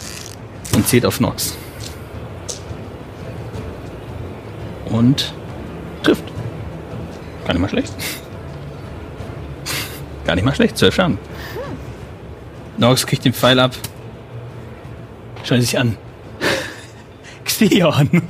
[0.74, 1.56] und zählt auf Nox.
[4.86, 5.32] Und
[6.02, 6.24] trifft.
[7.44, 7.92] Gar nicht mal schlecht.
[10.24, 10.76] Gar nicht mal schlecht.
[10.78, 11.18] Zwölf Schaden.
[12.80, 13.76] Nox kriegt den Pfeil ab.
[15.44, 15.96] Schaut ihn sich an.
[17.44, 18.22] Xion.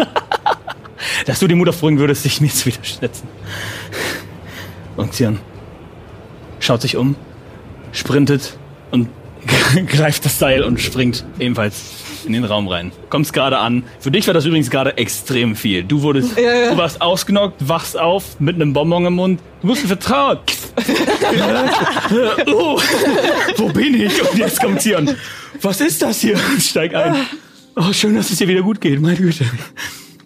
[1.26, 3.28] Dass du den Mut aufbringen würdest, sich mir zu widersetzen.
[4.96, 5.38] Und Xion
[6.58, 7.14] schaut sich um,
[7.92, 8.58] sprintet
[8.90, 9.08] und
[9.86, 11.82] greift das Seil und springt ebenfalls
[12.34, 12.92] in den Raum rein.
[13.08, 13.82] Kommst gerade an.
[13.98, 15.82] Für dich war das übrigens gerade extrem viel.
[15.84, 16.70] Du wurdest, Ja, ja.
[16.70, 19.40] du warst ausgenockt, wachst auf mit einem Bonbon im Mund.
[19.60, 20.38] Du musst mir vertrauen.
[22.46, 22.80] oh,
[23.56, 24.22] wo bin ich?
[24.30, 25.10] Und jetzt kommt Xion.
[25.62, 26.34] Was ist das hier?
[26.34, 27.16] Und steig ein.
[27.76, 29.00] Oh, schön, dass es dir wieder gut geht.
[29.00, 29.44] Meine Güte.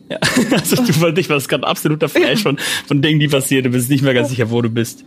[0.08, 0.18] Ja,
[0.52, 3.64] also du für dich war es gerade absoluter Flash von, von Dingen, die passieren.
[3.64, 5.04] Du bist nicht mehr ganz sicher, wo du bist.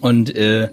[0.00, 0.68] Und äh,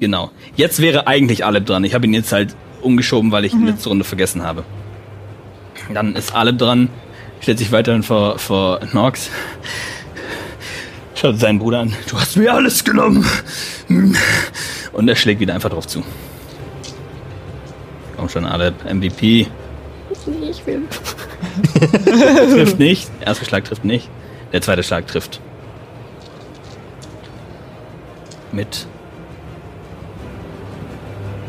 [0.00, 0.30] genau.
[0.56, 1.84] Jetzt wäre eigentlich Aleb dran.
[1.84, 2.54] Ich habe ihn jetzt halt
[2.86, 4.64] umgeschoben, weil ich die letzte Runde vergessen habe.
[5.92, 6.88] Dann ist Aleb dran,
[7.40, 9.30] stellt sich weiterhin vor, vor Nox.
[11.14, 11.94] Schaut seinen Bruder an.
[12.08, 13.24] Du hast mir alles genommen.
[14.92, 16.02] Und er schlägt wieder einfach drauf zu.
[18.16, 19.46] Komm schon, Aleb, MVP.
[20.42, 20.82] Ich will.
[22.52, 23.10] Trifft nicht.
[23.20, 24.08] Der erste Schlag trifft nicht.
[24.52, 25.40] Der zweite Schlag trifft.
[28.52, 28.86] Mit.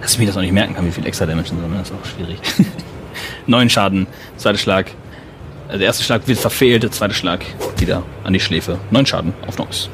[0.07, 1.93] Dass ich mir das noch nicht merken kann, wie viel extra Damage sind, das ist
[1.93, 2.39] auch schwierig.
[3.45, 4.07] Neun Schaden.
[4.37, 4.85] Zweiter Schlag.
[5.67, 7.43] Also der erste Schlag wird verfehlt, der zweite Schlag
[7.77, 8.79] wieder an die Schläfe.
[8.89, 9.89] Neun Schaden auf Nox.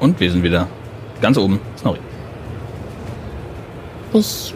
[0.00, 0.66] Und wir sind wieder
[1.20, 1.60] ganz oben.
[1.78, 2.00] Snorri.
[4.14, 4.52] Ich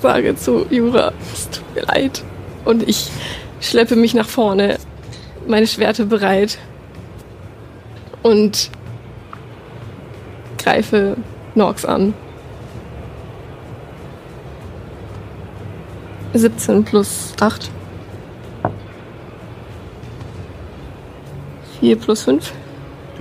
[0.00, 2.24] sage zu Jura, es tut mir leid.
[2.64, 3.10] Und ich
[3.60, 4.78] schleppe mich nach vorne,
[5.46, 6.56] meine Schwerte bereit
[8.22, 8.70] und
[10.56, 11.18] greife
[11.54, 12.14] Norx an.
[16.34, 17.70] 17 plus 8.
[21.80, 22.52] 4 plus 5.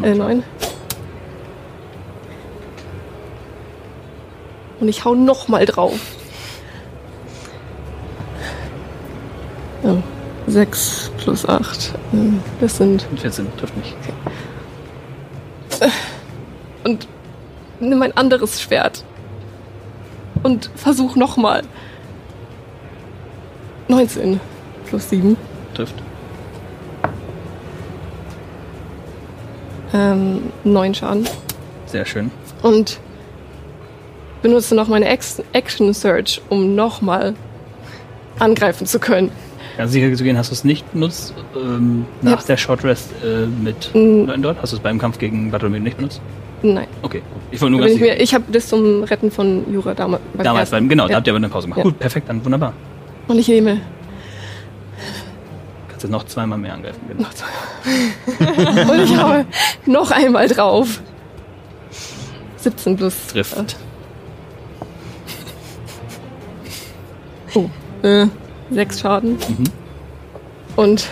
[0.01, 0.43] Äh, 9.
[4.79, 5.99] Und ich hau noch mal drauf.
[10.47, 11.93] 6 plus 8.
[12.13, 12.17] äh,
[12.59, 13.05] Das sind.
[13.15, 13.95] 14 trifft nicht.
[16.83, 17.07] Und
[17.81, 19.03] nimm ein anderes Schwert.
[20.43, 21.61] Und versuch noch mal.
[23.87, 24.39] 19
[24.87, 25.35] plus 7.
[25.73, 25.95] Trifft.
[29.93, 31.27] Ähm, 9 Schaden.
[31.85, 32.31] Sehr schön.
[32.61, 32.99] Und
[34.41, 37.35] benutze noch meine Ex Action Search, um noch mal
[38.39, 39.31] angreifen zu können.
[39.77, 42.47] Ganz sicher zu gehen, hast du es nicht benutzt ähm, nach Ja.
[42.47, 43.91] der Short Rest äh, mit.
[43.93, 44.61] Leuten dort?
[44.61, 46.21] Hast du es beim Kampf gegen Bartholomew nicht benutzt?
[46.63, 46.87] Nein.
[47.01, 47.41] Okay, gut.
[47.51, 50.21] Ich wollte nur ganz ich, mir, ich habe das zum Retten von Jura damals.
[50.37, 51.15] Damals, beim, genau, da Ja.
[51.17, 51.79] habt ihr aber eine Pause gemacht.
[51.79, 51.83] Ja.
[51.83, 52.73] Gut, perfekt, dann wunderbar.
[53.27, 53.81] Und ich nehme
[55.89, 56.99] Kannst du noch zweimal mehr angreifen.
[57.07, 57.29] Genau.
[58.91, 59.45] Und ich haue
[59.85, 61.01] noch einmal drauf.
[62.57, 63.27] 17 plus.
[63.27, 63.75] Trifft.
[67.53, 67.69] Oh.
[68.01, 68.27] Äh,
[68.71, 69.31] 6 Schaden.
[69.33, 69.63] Mhm.
[70.75, 71.07] Und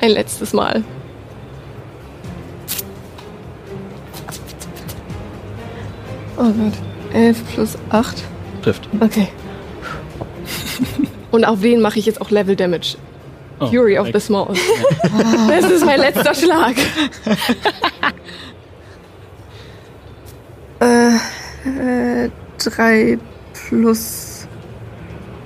[0.00, 0.84] ein letztes Mal.
[6.36, 6.72] Oh Gott.
[7.12, 8.24] 11 plus 8.
[8.62, 8.88] Trifft.
[9.00, 9.28] Okay.
[11.30, 12.96] Und auf wen mache ich jetzt auch Level Damage?
[13.60, 14.14] Oh, Fury of weg.
[14.14, 14.48] the Small.
[15.48, 16.74] Das ist mein letzter Schlag.
[20.80, 23.18] äh, 3
[23.68, 24.46] plus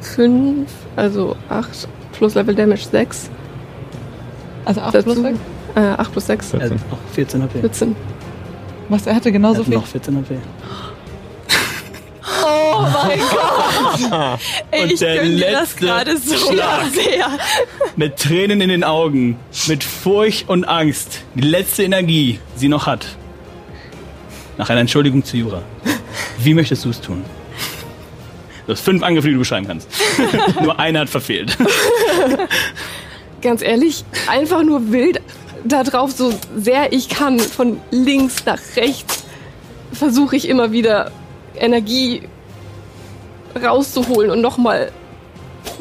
[0.00, 3.30] 5, also 8 plus Level Damage 6.
[4.64, 5.38] Also 8 Dazu, plus 6.
[5.74, 7.60] Äh, 8 plus 6, Er hat noch 14 HP.
[7.60, 7.96] 14.
[8.88, 9.74] Was, er hatte Er genauso hat viel.
[9.74, 10.38] noch 14 HP.
[13.02, 13.18] Oh mein
[14.10, 14.40] Gott!
[14.70, 16.86] Ey, Und ich der dir das letzte gerade so Schlag.
[16.92, 17.26] sehr.
[17.96, 22.86] Mit Tränen in den Augen, mit Furcht und Angst, die letzte Energie, die sie noch
[22.86, 23.06] hat.
[24.56, 25.62] Nach einer Entschuldigung zu Jura.
[26.38, 27.24] Wie möchtest du es tun?
[28.66, 29.88] Du hast fünf Angriffe, die du beschreiben kannst.
[30.62, 31.56] Nur einer hat verfehlt.
[33.42, 35.20] Ganz ehrlich, einfach nur wild
[35.64, 39.24] da drauf, so sehr ich kann, von links nach rechts,
[39.92, 41.12] versuche ich immer wieder
[41.56, 42.22] Energie
[43.62, 44.90] rauszuholen und nochmal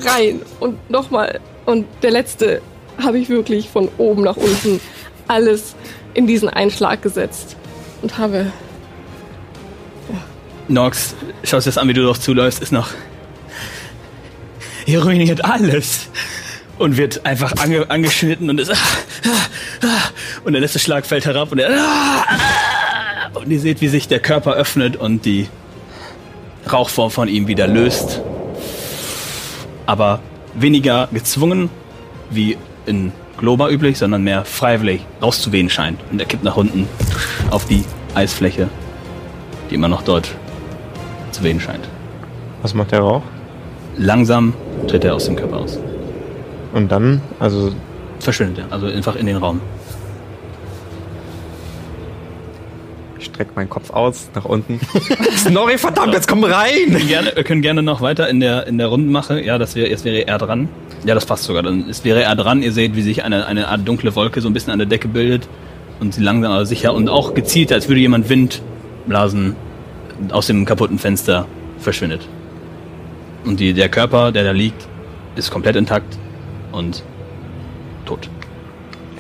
[0.02, 1.40] rein und nochmal.
[1.66, 2.62] Und der letzte
[3.02, 4.80] habe ich wirklich von oben nach unten
[5.28, 5.76] alles
[6.14, 7.56] in diesen Einschlag gesetzt
[8.02, 8.52] und habe
[10.70, 12.90] Nox, schaust dir das an, wie du doch zuläufst, ist noch.
[14.86, 16.10] Ihr ruiniert alles.
[16.78, 18.72] Und wird einfach ange, angeschnitten und ist.
[20.44, 21.72] Und der letzte Schlag fällt herab und er.
[23.34, 25.48] Und ihr seht, wie sich der Körper öffnet und die
[26.72, 28.22] Rauchform von ihm wieder löst.
[29.86, 30.20] Aber
[30.54, 31.70] weniger gezwungen,
[32.30, 36.00] wie in Globa üblich, sondern mehr freiwillig rauszuwehen scheint.
[36.12, 36.88] Und er kippt nach unten
[37.52, 37.84] auf die
[38.16, 38.70] Eisfläche,
[39.70, 40.30] die immer noch dort
[41.32, 41.88] zu wehen scheint.
[42.62, 43.22] Was macht der Rauch?
[43.98, 44.54] Langsam
[44.88, 45.80] tritt er aus dem Körper aus.
[46.74, 47.72] Und dann, also
[48.20, 49.62] Verschwindet er, also einfach in den Raum.
[53.38, 54.80] Strecke meinen Kopf aus, nach unten.
[55.38, 56.88] Snorri, verdammt, jetzt komm rein!
[56.88, 59.40] Wir, gerne, wir können gerne noch weiter in der, in der Rundenmache.
[59.44, 60.70] Ja, das wäre, jetzt wäre er dran.
[61.06, 61.62] Ja, das passt sogar.
[61.62, 62.64] Dann ist, wäre er dran.
[62.64, 65.08] Ihr seht, wie sich eine, eine Art dunkle Wolke so ein bisschen an der Decke
[65.08, 65.48] bildet.
[66.00, 69.56] Und sie langsam aber sicher und auch gezielt, als würde jemand Windblasen
[70.32, 71.46] aus dem kaputten Fenster
[71.78, 72.28] verschwindet.
[73.46, 74.88] Und die, der Körper, der da liegt,
[75.36, 76.18] ist komplett intakt
[76.72, 77.04] und.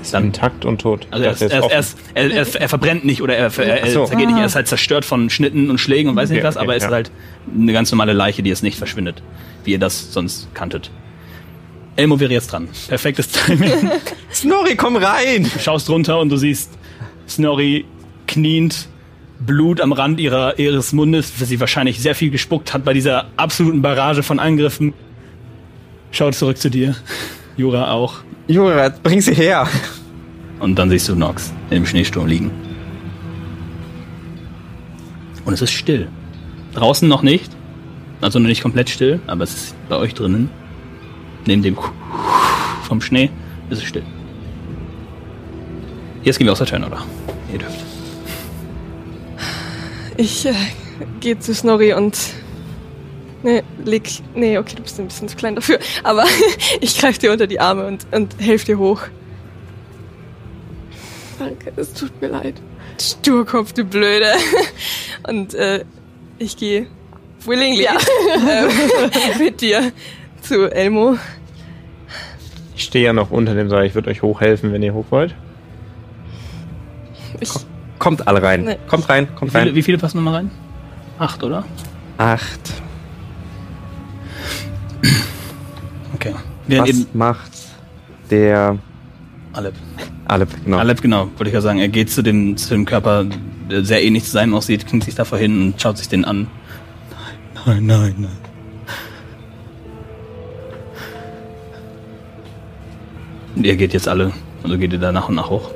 [0.08, 1.08] Ist intakt und tot.
[1.12, 4.06] Also er, er, er, ist, er, er, er verbrennt nicht oder er, er, er so.
[4.06, 4.38] zergeht nicht.
[4.38, 6.74] Er ist halt zerstört von Schnitten und Schlägen und weiß nicht Okay, was, okay, aber
[6.74, 6.90] er ist ja.
[6.90, 7.12] halt
[7.54, 9.22] eine ganz normale Leiche, die jetzt nicht verschwindet,
[9.64, 10.92] wie ihr das sonst kanntet.
[11.96, 12.70] Elmo wäre jetzt dran.
[12.88, 13.90] Perfektes Timing.
[14.32, 15.50] Snorri, komm rein!
[15.52, 16.72] Du schaust runter und du siehst
[17.28, 17.86] Snorri
[18.28, 18.88] kniend,
[19.40, 23.28] Blut am Rand ihrer, ihres Mundes, für sie wahrscheinlich sehr viel gespuckt hat bei dieser
[23.36, 24.94] absoluten Barrage von Angriffen.
[26.12, 26.96] Schaut zurück zu dir.
[27.58, 28.20] Jura auch.
[28.48, 29.68] Jura, bring sie her!
[30.60, 32.52] Und dann siehst du Nox im Schneesturm liegen.
[35.46, 36.08] Und es ist still.
[36.74, 37.52] Draußen noch nicht.
[38.22, 40.50] Also noch nicht komplett still, aber es ist bei euch drinnen.
[41.46, 41.78] Neben dem
[42.84, 43.30] vom Schnee
[43.70, 44.04] ist es still.
[46.24, 47.06] Jetzt gehen wir aus der Turn, oder?
[47.52, 47.80] Ihr dürft.
[50.18, 50.54] Ich äh,
[51.20, 52.18] gehe zu Snorri und.
[53.44, 54.10] Nee, leg.
[54.34, 55.80] Nee, okay, du bist ein bisschen zu klein dafür.
[56.04, 56.26] Aber
[56.82, 59.02] ich greife dir unter die Arme und, und helf dir hoch.
[61.40, 62.56] Danke, es tut mir leid.
[63.00, 64.32] Sturkopf, du Blöde.
[65.28, 65.84] Und äh,
[66.40, 66.88] ich gehe
[67.46, 67.86] willingly
[68.36, 68.70] ähm,
[69.40, 69.92] mit dir
[70.42, 71.18] zu Elmo.
[72.76, 73.86] Ich stehe ja noch unter dem Seil.
[73.86, 75.36] Ich würde euch hochhelfen, wenn ihr hoch wollt.
[77.40, 77.50] Ich,
[78.00, 78.64] Kommt alle rein.
[78.64, 78.78] Nee.
[78.88, 79.76] Kommt rein, Wie kommt viele, rein.
[79.76, 80.52] wie viele passen nochmal rein?
[81.20, 81.66] Acht, oder?
[82.18, 82.74] Acht.
[86.14, 86.34] Okay.
[86.68, 87.52] Während Was eben macht
[88.30, 88.78] der
[89.54, 89.74] Alep.
[90.28, 90.78] Alep, genau.
[90.78, 91.80] Alep, genau, wollte ich ja sagen.
[91.80, 93.26] Er geht zu dem, zu dem Körper,
[93.72, 96.48] der sehr ähnlich zu seinem aussieht, klingt sich davor hin und schaut sich den an.
[97.66, 98.38] Nein, nein, nein.
[103.56, 105.72] Und ihr geht jetzt alle, also geht ihr da nach und nach hoch.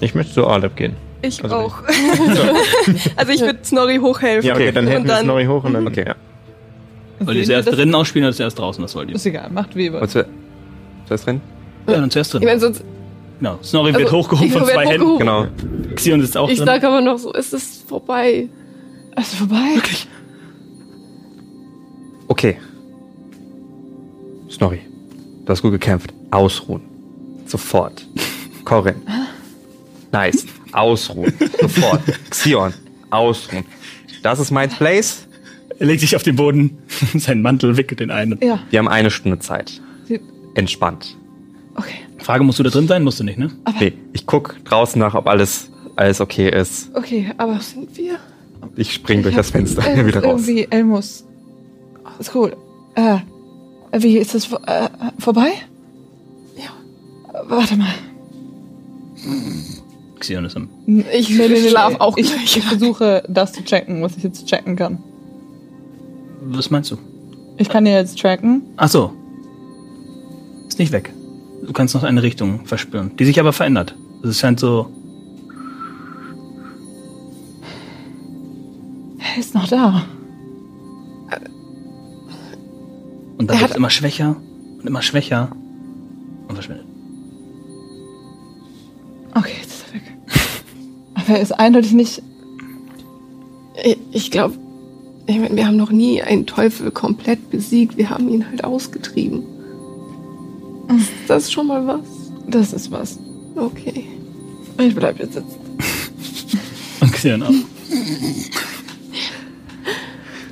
[0.00, 0.94] Ich möchte zu Alep gehen.
[1.22, 1.82] ich Also auch.
[3.16, 4.46] also ich würde Snorri hochhelfen.
[4.46, 5.86] Ja, okay, dann helfen wir Snorri hoch und dann.
[5.86, 6.04] Okay.
[6.06, 6.14] Ja.
[7.20, 7.74] Wollt ihr zuerst das?
[7.74, 8.82] drinnen ausspielen oder zuerst draußen?
[8.84, 9.16] Was wollt ihr?
[9.16, 10.10] Ist egal, macht wie ihr wollt.
[10.10, 10.26] zu,
[11.06, 11.40] zu ist drin?
[11.86, 12.48] Ja, dann zuerst Ich drin.
[12.48, 12.82] meine, sonst.
[13.38, 13.58] Genau.
[13.62, 15.06] Snorri wird also, hochgehoben ich von zwei Händen.
[15.06, 15.50] hochgehoben.
[15.78, 15.94] Genau.
[15.94, 16.66] Xion sitzt auch Ich drin.
[16.66, 18.48] sag aber noch so, es ist vorbei.
[19.18, 19.56] Ist vorbei?
[19.74, 20.06] Wirklich?
[22.28, 22.56] Okay.
[24.48, 24.80] Snorri,
[25.44, 26.12] du hast gut gekämpft.
[26.30, 26.82] Ausruhen.
[27.46, 28.06] Sofort.
[28.64, 28.96] Corin.
[30.12, 30.44] Nice.
[30.72, 31.32] Ausruhen.
[31.60, 32.02] Sofort.
[32.30, 32.74] Xion.
[33.10, 33.64] Ausruhen.
[34.22, 35.26] Das ist mein Place.
[35.78, 36.78] Er legt sich auf den Boden,
[37.16, 38.38] seinen Mantel wickelt den ein.
[38.42, 38.58] Ja.
[38.70, 39.80] Wir haben eine Stunde Zeit.
[40.54, 41.16] Entspannt.
[41.80, 42.00] Okay.
[42.18, 43.02] Frage, musst du da drin sein?
[43.02, 43.50] Musst du nicht, ne?
[43.80, 46.94] Nee, ich guck draußen nach, ob alles, alles okay ist.
[46.94, 48.18] Okay, aber Sind wir?
[48.76, 50.46] Ich spring durch Ich das Fenster äh, wieder raus.
[50.46, 51.24] Irgendwie Elmus.
[52.18, 52.54] Ist cool.
[52.96, 53.18] Äh,
[53.98, 54.88] wie ist das äh,
[55.18, 55.52] vorbei?
[56.56, 56.70] Ja.
[57.48, 57.94] Warte mal.
[60.18, 60.68] Xion ist am.
[61.12, 61.34] Ich
[61.70, 62.58] schlaf auch ich, gleich.
[62.58, 64.98] ich versuche das zu checken, was ich jetzt checken kann.
[66.42, 66.98] Was meinst du?
[67.56, 68.62] Ich kann dir jetzt tracken.
[68.76, 69.12] Ach so.
[70.68, 71.10] Ist nicht weg.
[71.62, 73.94] Du kannst noch eine Richtung verspüren, die sich aber verändert.
[74.22, 74.90] Es scheint so.
[79.18, 80.04] Er ist noch da.
[83.38, 84.36] Und dann wird es immer schwächer
[84.78, 85.50] und immer schwächer
[86.48, 86.84] und verschwindet.
[89.34, 90.02] Okay, jetzt ist er weg.
[91.14, 92.22] Aber er ist eindeutig nicht.
[93.82, 94.58] Ich, ich glaube,
[95.26, 97.96] ich mein, wir haben noch nie einen Teufel komplett besiegt.
[97.96, 99.44] Wir haben ihn halt ausgetrieben.
[100.96, 102.00] Ist das schon mal was?
[102.48, 103.18] Das ist was.
[103.56, 104.06] Okay.
[104.78, 105.58] Ich bleib jetzt sitzen.
[107.00, 107.50] Und Xion auch.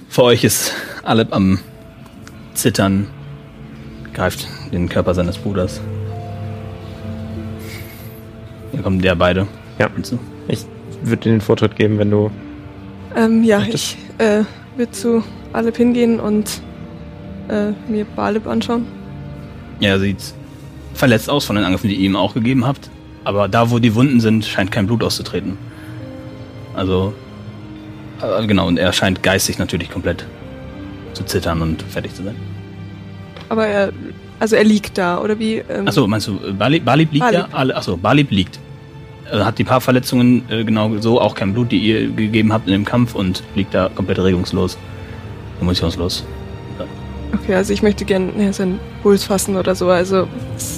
[0.08, 0.72] Vor euch ist
[1.02, 1.58] Alep am
[2.54, 3.06] Zittern,
[4.14, 5.80] greift den Körper seines Bruders.
[8.72, 9.46] Hier kommen der beide.
[9.78, 9.88] Ja.
[9.94, 10.18] hinzu.
[10.48, 10.64] Ich
[11.02, 12.30] würde dir den Vortritt geben, wenn du.
[13.16, 14.44] Ähm, ja, Möchtest- ich äh,
[14.76, 15.22] würde zu
[15.52, 16.60] Alep hingehen und
[17.48, 18.86] äh, mir Baleb anschauen.
[19.80, 20.34] Ja, er sieht
[20.94, 22.90] verletzt aus von den Angriffen, die ihr ihm auch gegeben habt.
[23.24, 25.56] Aber da, wo die Wunden sind, scheint kein Blut auszutreten.
[26.74, 27.12] Also,
[28.22, 30.26] äh, genau, und er scheint geistig natürlich komplett
[31.12, 32.36] zu zittern und fertig zu sein.
[33.48, 33.92] Aber er,
[34.38, 35.56] also er liegt da, oder wie?
[35.56, 37.46] Ähm, Achso, meinst du, äh, Balib, Balib liegt Balib.
[37.52, 38.58] Alle, achso, Balib liegt.
[39.30, 42.66] Er hat die paar Verletzungen äh, genau so, auch kein Blut, die ihr gegeben habt
[42.66, 44.78] in dem Kampf und liegt da komplett regungslos,
[45.60, 46.24] emotionslos.
[47.32, 50.28] Okay, also ich möchte gerne ja, seinen Puls fassen oder so, also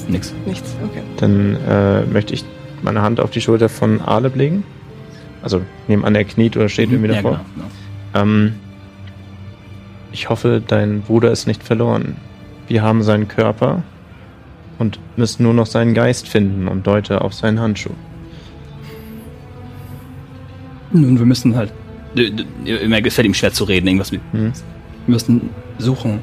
[0.09, 0.35] Nix.
[0.47, 0.75] nichts.
[0.85, 1.03] Okay.
[1.19, 2.45] Dann äh, möchte ich
[2.83, 4.65] meine Hand auf die Schulter von Aleb legen.
[5.43, 7.41] Also nebenan er kniet oder steht irgendwie ja, davor.
[7.55, 7.69] genau,
[8.13, 8.23] genau.
[8.23, 8.55] Ähm,
[10.13, 12.17] ich hoffe, dein Bruder ist nicht verloren.
[12.69, 13.83] Wir haben seinen Körper
[14.79, 17.95] und müssen nur noch seinen Geist finden und deute auf seinen Handschuh.
[20.93, 21.73] Nun, wir müssen halt.
[22.15, 24.21] Mir gefällt ihm schwer zu reden, irgendwas mit.
[24.33, 24.53] Hm?
[25.07, 26.19] Wir müssen suchen.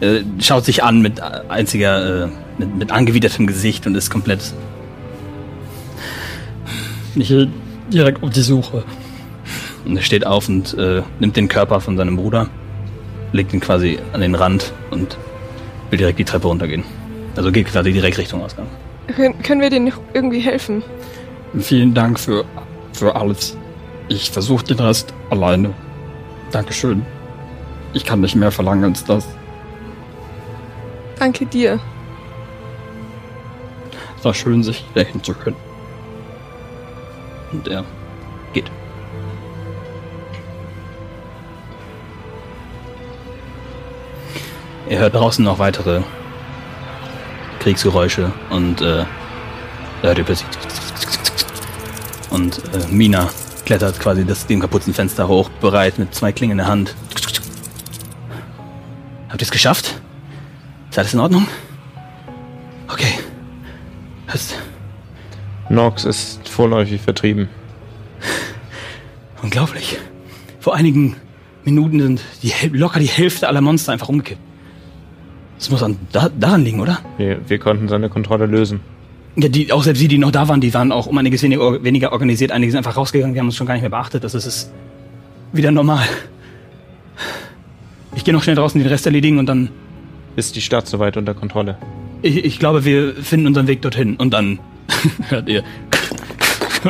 [0.00, 2.28] Äh, schaut sich an mit einziger, äh,
[2.58, 4.52] mit, mit angewidertem Gesicht und ist komplett.
[7.14, 7.32] Ich
[7.92, 8.84] direkt auf die Suche.
[9.84, 12.48] Und er steht auf und äh, nimmt den Körper von seinem Bruder,
[13.32, 15.16] legt ihn quasi an den Rand und
[15.90, 16.84] will direkt die Treppe runtergehen.
[17.36, 18.66] Also geht quasi direkt Richtung Ausgang.
[19.14, 20.82] Können, können wir denen noch irgendwie helfen?
[21.58, 22.44] Vielen Dank für,
[22.92, 23.56] für alles.
[24.08, 25.72] Ich versuche den Rest alleine.
[26.52, 27.04] Dankeschön.
[27.92, 29.26] Ich kann nicht mehr verlangen als das.
[31.20, 31.78] Danke dir.
[34.16, 35.56] Es war schön, sich rächen zu können.
[37.52, 37.84] Und er
[38.54, 38.70] geht.
[44.88, 46.00] Ihr hört draußen noch weitere
[47.60, 49.04] Kriegsgeräusche und äh,
[50.00, 50.48] da hört ihr plötzlich
[52.30, 53.28] und äh, Mina
[53.66, 56.94] klettert quasi das dem kaputten Fenster hoch, bereit mit zwei Klingen in der Hand.
[59.28, 60.00] Habt ihr es geschafft?
[60.90, 61.46] Ist alles in Ordnung?
[62.88, 63.14] Okay.
[64.26, 64.56] Hörst,
[65.68, 67.48] Nox ist vorläufig vertrieben.
[69.42, 69.98] Unglaublich.
[70.58, 71.16] Vor einigen
[71.64, 74.40] Minuten sind die, locker die Hälfte aller Monster einfach umgekippt.
[75.58, 76.98] Das muss an, da, daran liegen, oder?
[77.18, 78.80] Wir, wir konnten seine Kontrolle lösen.
[79.36, 81.84] Ja, die, auch selbst die, die noch da waren, die waren auch um einiges weniger,
[81.84, 82.50] weniger organisiert.
[82.50, 84.24] Einige sind einfach rausgegangen, wir haben uns schon gar nicht mehr beachtet.
[84.24, 84.72] Das ist es
[85.52, 86.04] wieder normal.
[88.16, 89.70] Ich gehe noch schnell draußen den Rest erledigen und dann.
[90.40, 91.76] Ist die Stadt soweit unter Kontrolle?
[92.22, 94.16] Ich, ich glaube, wir finden unseren Weg dorthin.
[94.16, 94.58] Und dann
[95.28, 95.62] hört ihr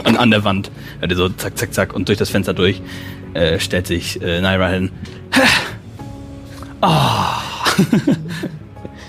[0.04, 0.70] an, an der Wand.
[1.00, 2.80] Hört ihr so zack, zack, zack und durch das Fenster durch
[3.34, 4.92] äh, stellt sich äh, Naira hin.
[6.80, 6.86] Oh.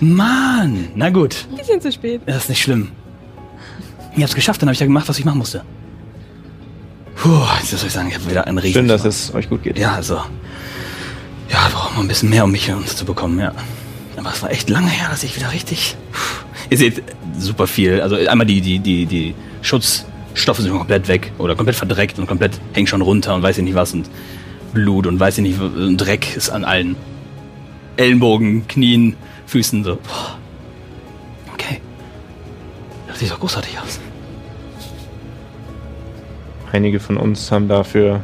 [0.00, 1.46] Mann, na gut.
[1.56, 2.22] Bisschen zu spät.
[2.26, 2.88] Das ist nicht schlimm.
[4.16, 5.62] Ich hab's geschafft, dann habe ich ja gemacht, was ich machen musste.
[7.14, 9.62] Puh, jetzt soll ich sagen, ich habe wieder einen riesen Schön, dass es euch gut
[9.62, 9.78] geht.
[9.78, 10.16] Ja, also.
[11.48, 13.52] Ja, brauchen wir ein bisschen mehr, um mich hier uns zu bekommen, ja.
[14.22, 15.96] Aber es war echt lange her, dass ich wieder richtig.
[16.70, 17.02] Ihr seht
[17.36, 18.00] super viel.
[18.00, 22.52] Also einmal die, die, die, die Schutzstoffe sind komplett weg oder komplett verdreckt und komplett
[22.72, 24.08] hängen schon runter und weiß ich nicht was und
[24.72, 26.94] Blut und weiß ich nicht, und Dreck ist an allen
[27.96, 29.16] Ellenbogen, Knien,
[29.46, 29.98] Füßen so.
[31.52, 31.80] Okay.
[33.08, 33.98] Das sieht doch großartig aus.
[36.70, 38.20] Einige von uns haben dafür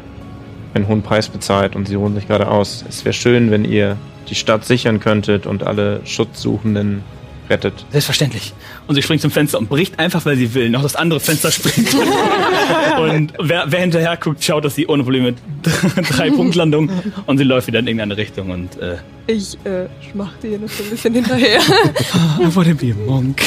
[0.74, 2.84] einen hohen Preis bezahlt und sie ruhen sich gerade aus.
[2.88, 3.96] Es wäre schön, wenn ihr
[4.28, 7.02] die Stadt sichern könntet und alle Schutzsuchenden
[7.50, 7.86] rettet.
[7.90, 8.52] Selbstverständlich.
[8.86, 11.50] Und sie springt zum Fenster und bricht einfach, weil sie will, noch das andere Fenster
[11.50, 11.94] springt.
[12.98, 15.34] und wer, wer hinterher guckt, schaut, dass sie ohne Probleme
[16.10, 16.90] drei Punktlandung
[17.26, 20.82] und sie läuft wieder in irgendeine Richtung und äh, Ich äh, schmachte ihr noch so
[20.82, 21.60] ein bisschen hinterher.
[21.60, 23.42] I wanna be monk.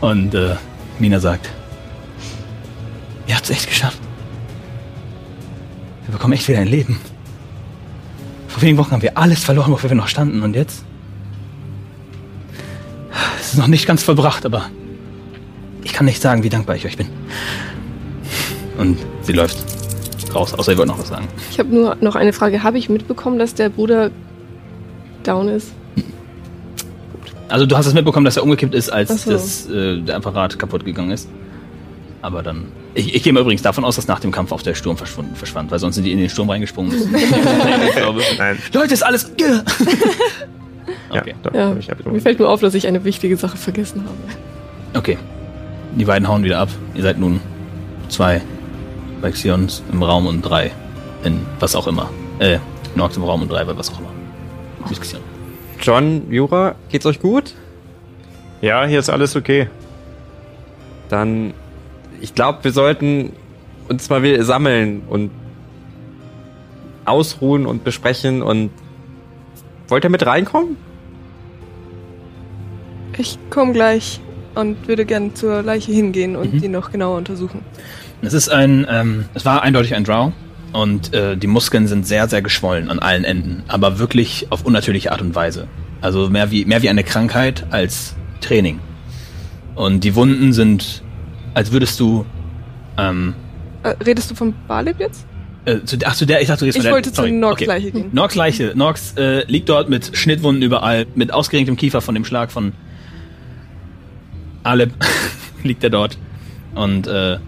[0.00, 0.56] Und äh,
[0.98, 1.50] Mina sagt,
[3.26, 3.98] ihr habt's echt geschafft.
[6.06, 7.00] Wir bekommen echt wieder ein Leben.
[8.54, 10.40] Vor wenigen Wochen haben wir alles verloren, wofür wir noch standen.
[10.44, 10.84] Und jetzt?
[13.40, 14.70] Es ist noch nicht ganz vollbracht, aber
[15.82, 17.08] ich kann nicht sagen, wie dankbar ich euch bin.
[18.78, 19.58] Und sie läuft
[20.32, 21.26] raus, außer ihr wollt noch was sagen.
[21.50, 22.62] Ich habe nur noch eine Frage.
[22.62, 24.12] Habe ich mitbekommen, dass der Bruder
[25.24, 25.72] down ist?
[27.48, 29.32] Also du hast es mitbekommen, dass er umgekippt ist, als so.
[29.32, 31.28] das, äh, der Apparat kaputt gegangen ist.
[32.24, 32.68] Aber dann.
[32.94, 35.36] Ich, ich gehe mal übrigens davon aus, dass nach dem Kampf auch der Sturm verschwunden,
[35.36, 36.90] verschwand, weil sonst sind die in den Sturm reingesprungen.
[38.38, 39.30] Nein, Leute, ist alles.
[39.34, 39.60] Okay.
[41.12, 41.76] ja, doch, Ja.
[41.76, 44.16] ich Mir fällt nur auf, dass ich eine wichtige Sache vergessen habe.
[44.98, 45.18] Okay.
[45.96, 46.70] Die beiden hauen wieder ab.
[46.94, 47.40] Ihr seid nun
[48.08, 48.40] zwei
[49.20, 50.70] bei Xions im Raum und drei
[51.24, 52.08] in was auch immer.
[52.38, 52.58] Äh,
[52.94, 54.08] Nox im Raum und drei bei was auch immer.
[54.88, 55.20] bis Xion.
[55.78, 57.52] John, Jura, geht's euch gut?
[58.62, 59.68] Ja, hier ist alles okay.
[61.10, 61.52] Dann,
[62.24, 63.32] ich glaube, wir sollten
[63.90, 65.30] uns mal wieder sammeln und
[67.04, 68.70] ausruhen und besprechen und
[69.88, 70.78] wollt ihr mit reinkommen?
[73.18, 74.20] Ich komme gleich
[74.54, 76.60] und würde gern zur Leiche hingehen und Mhm.
[76.62, 77.60] die noch genauer untersuchen.
[78.22, 80.32] Es ist ein, ähm, es war eindeutig ein Drow
[80.72, 85.12] und äh, die Muskeln sind sehr, sehr geschwollen an allen Enden, aber wirklich auf unnatürliche
[85.12, 85.68] Art und Weise.
[86.00, 88.80] Also mehr wie, mehr wie eine Krankheit als Training.
[89.74, 91.02] Und die Wunden sind,
[91.54, 92.24] als würdest du,
[92.98, 93.34] ähm,
[93.82, 95.26] Äh, redest du von Balib jetzt?
[95.66, 97.32] äh, zu, ach, zu der, ich dachte, du gehst Ich von der, wollte zu sorry,
[97.32, 97.64] Norks okay.
[97.66, 98.10] Leiche gehen.
[98.12, 98.72] Norks Leiche.
[98.74, 102.72] Norks äh, liegt dort mit Schnittwunden überall, mit ausgerenktem Kiefer von dem Schlag von
[104.62, 104.92] Aleb
[105.62, 106.18] liegt er dort
[106.74, 107.38] und äh,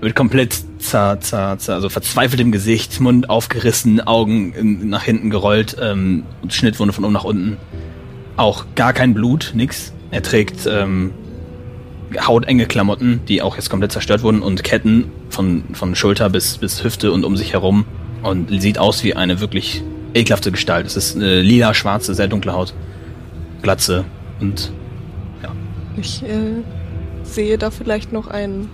[0.00, 5.30] wird komplett zer, zer, zer, also verzweifelt im Gesicht, Mund aufgerissen, Augen in, nach hinten
[5.30, 7.56] gerollt, ähm, und Schnittwunde von oben nach unten.
[8.36, 9.92] Auch gar kein Blut, nix.
[10.10, 11.12] Er trägt ähm,
[12.20, 16.82] hautenge Klamotten, die auch jetzt komplett zerstört wurden und Ketten von, von Schulter bis, bis
[16.84, 17.84] Hüfte und um sich herum
[18.22, 19.82] und sieht aus wie eine wirklich
[20.14, 20.86] ekelhafte Gestalt.
[20.86, 22.74] Es ist eine lila, schwarze, sehr dunkle Haut,
[23.62, 24.04] Glatze
[24.40, 24.72] und
[25.96, 26.62] Ich äh,
[27.22, 28.68] sehe da vielleicht noch ein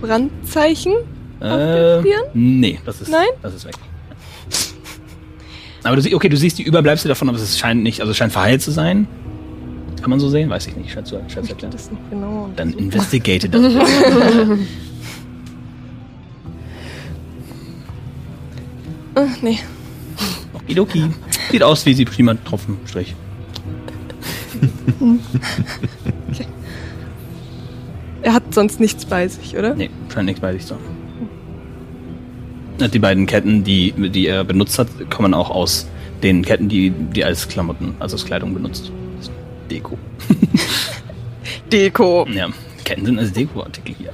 [0.00, 0.92] Brandzeichen.
[1.40, 2.24] äh, den Stirn?
[2.34, 3.26] nee, das ist, Nein?
[3.42, 3.74] das ist weg.
[5.84, 8.16] Aber du siehst, okay, du siehst die Überbleibsel davon, aber es scheint nicht, also es
[8.16, 9.06] scheint verheilt zu sein.
[10.00, 10.50] Kann man so sehen?
[10.50, 10.90] Weiß ich nicht.
[10.90, 11.70] Scheint zu, erklären.
[11.70, 12.50] das noch genau.
[12.56, 13.60] Dann investigate das.
[19.14, 19.58] Äh, nee.
[20.52, 21.06] Okidoki.
[21.50, 23.16] Sieht aus wie sie prima Tropfenstrich.
[28.22, 29.74] Er hat sonst nichts bei sich, oder?
[29.74, 30.84] Nee, scheint nichts bei sich zu haben.
[32.92, 35.88] Die beiden Ketten, die, die er benutzt hat, kommen auch aus
[36.22, 38.92] den Ketten, die, die als Klamotten, also als Kleidung benutzt.
[39.70, 39.98] Deko.
[41.72, 42.26] Deko.
[42.32, 42.48] Ja,
[42.84, 44.12] Ketten sind als Dekoartikel hier.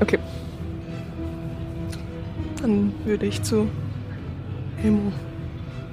[0.00, 0.18] Okay.
[2.62, 3.68] Dann würde ich zu
[4.76, 5.12] Helmo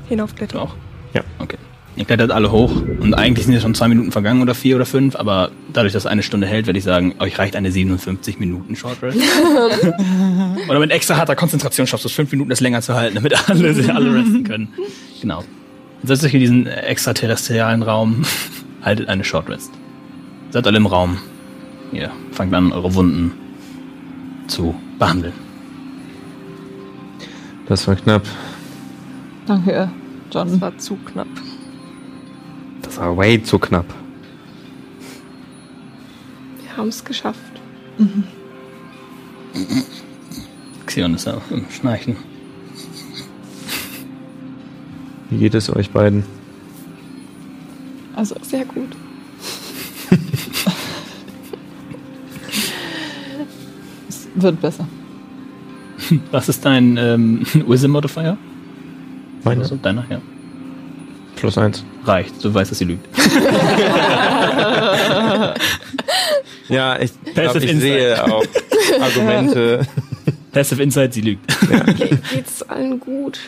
[0.03, 0.61] Du hinaufklettern.
[0.61, 0.75] auch?
[1.13, 1.21] Ja.
[1.39, 1.57] Okay.
[1.97, 4.85] Ihr klettert alle hoch und eigentlich sind ja schon zwei Minuten vergangen oder vier oder
[4.85, 8.75] fünf, aber dadurch, dass eine Stunde hält, würde ich sagen, euch reicht eine 57 Minuten
[8.75, 9.17] Short Rest.
[10.69, 13.49] oder mit extra harter Konzentration schaffst du es fünf Minuten, das länger zu halten, damit
[13.49, 14.67] alle, sich alle resten können.
[15.21, 15.43] Genau.
[16.03, 18.23] Setzt euch in diesen extraterrestrialen Raum,
[18.81, 19.71] haltet eine Short Rest.
[20.51, 21.17] Seid alle im Raum.
[21.91, 23.31] Ihr fangt an, eure Wunden
[24.47, 25.33] zu behandeln.
[27.67, 28.23] Das war knapp.
[29.45, 29.89] Danke,
[30.29, 30.61] Das John.
[30.61, 31.27] war zu knapp.
[32.81, 33.85] Das war way zu knapp.
[36.61, 37.39] Wir haben es geschafft.
[40.85, 42.15] Xion ist auch im Schnarchen.
[45.29, 46.23] Wie geht es euch beiden?
[48.15, 48.89] Also, Sehr gut.
[54.09, 54.87] es wird besser.
[56.31, 58.37] Was ist dein ähm, Wisdom Modifier?
[59.43, 59.61] Meine?
[59.61, 60.21] Also deiner, ja.
[61.35, 61.83] Plus eins.
[62.05, 63.05] Reicht, du weißt, dass sie lügt.
[66.69, 67.81] Ja, ich Passive ich Insight.
[67.81, 68.43] sehe auch
[68.99, 69.87] Argumente.
[70.51, 71.47] Passive Insight, sie lügt.
[71.97, 73.39] Ge geht's allen gut?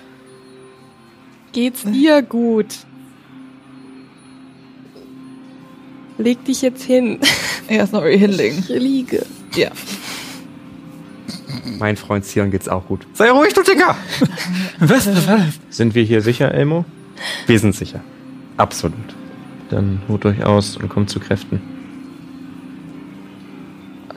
[1.51, 2.67] Geht's dir gut?
[6.17, 7.19] Leg dich jetzt hin.
[7.67, 8.59] Erst noch hinlegen.
[8.59, 9.25] Ich liege.
[9.55, 9.71] Ja.
[11.79, 13.07] Mein Freund Zion geht's auch gut.
[13.13, 13.95] Sei ruhig, du Dicker!
[14.79, 15.07] Was?
[15.69, 16.83] Sind wir hier sicher, Elmo?
[17.47, 18.01] Wir sind sicher.
[18.57, 18.97] Absolut.
[19.69, 21.61] Dann ruht euch aus und kommt zu Kräften.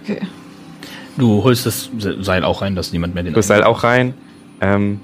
[0.01, 0.21] Okay.
[1.17, 3.35] Du holst das Seil auch rein, dass niemand mehr den.
[3.35, 4.15] Du Seil auch rein.
[4.61, 5.01] Ähm,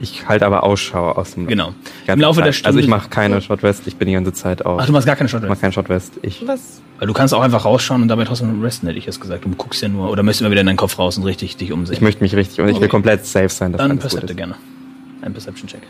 [0.00, 1.74] ich halte aber Ausschau aus dem Genau.
[2.06, 2.46] Im Laufe Zeit.
[2.46, 2.68] der Stunde.
[2.68, 4.80] Also ich mache keine Shortwest, ich bin die ganze Zeit auf.
[4.80, 5.60] Ach, du machst gar keine Short ich mache Rest.
[5.62, 6.12] keine Shortwest.
[6.22, 6.80] Ich Was?
[6.98, 9.44] Weil du kannst auch einfach rausschauen und dabei trotzdem resten, hätte ich jetzt gesagt.
[9.44, 10.10] Du guckst ja nur.
[10.10, 11.94] Oder möchtest du immer wieder in deinen Kopf raus und richtig dich umsehen?
[11.94, 12.88] Ich möchte mich richtig und ich will Okay.
[12.88, 14.54] komplett safe sein, dass Dann Percepte gerne.
[15.22, 15.82] Ein Perception-Check.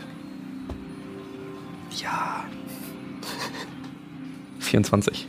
[2.01, 2.43] Ja.
[4.59, 5.27] 24.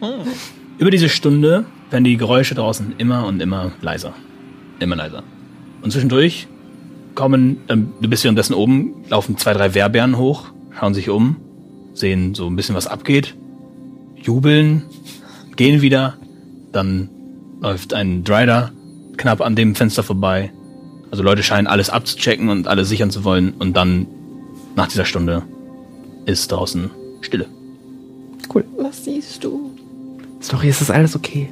[0.79, 4.13] Über diese Stunde werden die Geräusche draußen immer und immer leiser.
[4.79, 5.23] Immer leiser.
[5.83, 6.47] Und zwischendurch
[7.15, 10.47] kommen, ähm, du bist währenddessen oben, laufen zwei, drei Wehrbären hoch,
[10.79, 11.37] schauen sich um,
[11.95, 13.35] sehen so ein bisschen, was abgeht,
[14.17, 14.83] jubeln,
[15.57, 16.15] gehen wieder,
[16.73, 17.09] dann
[17.61, 18.73] läuft ein Drider
[19.17, 20.53] knapp an dem Fenster vorbei.
[21.11, 24.07] Also Leute scheinen alles abzuchecken und alles sichern zu wollen und dann,
[24.75, 25.43] nach dieser Stunde,
[26.25, 26.91] ist draußen
[27.21, 27.47] Stille.
[28.79, 29.71] Was siehst du?
[30.43, 31.49] Story, ist das alles okay?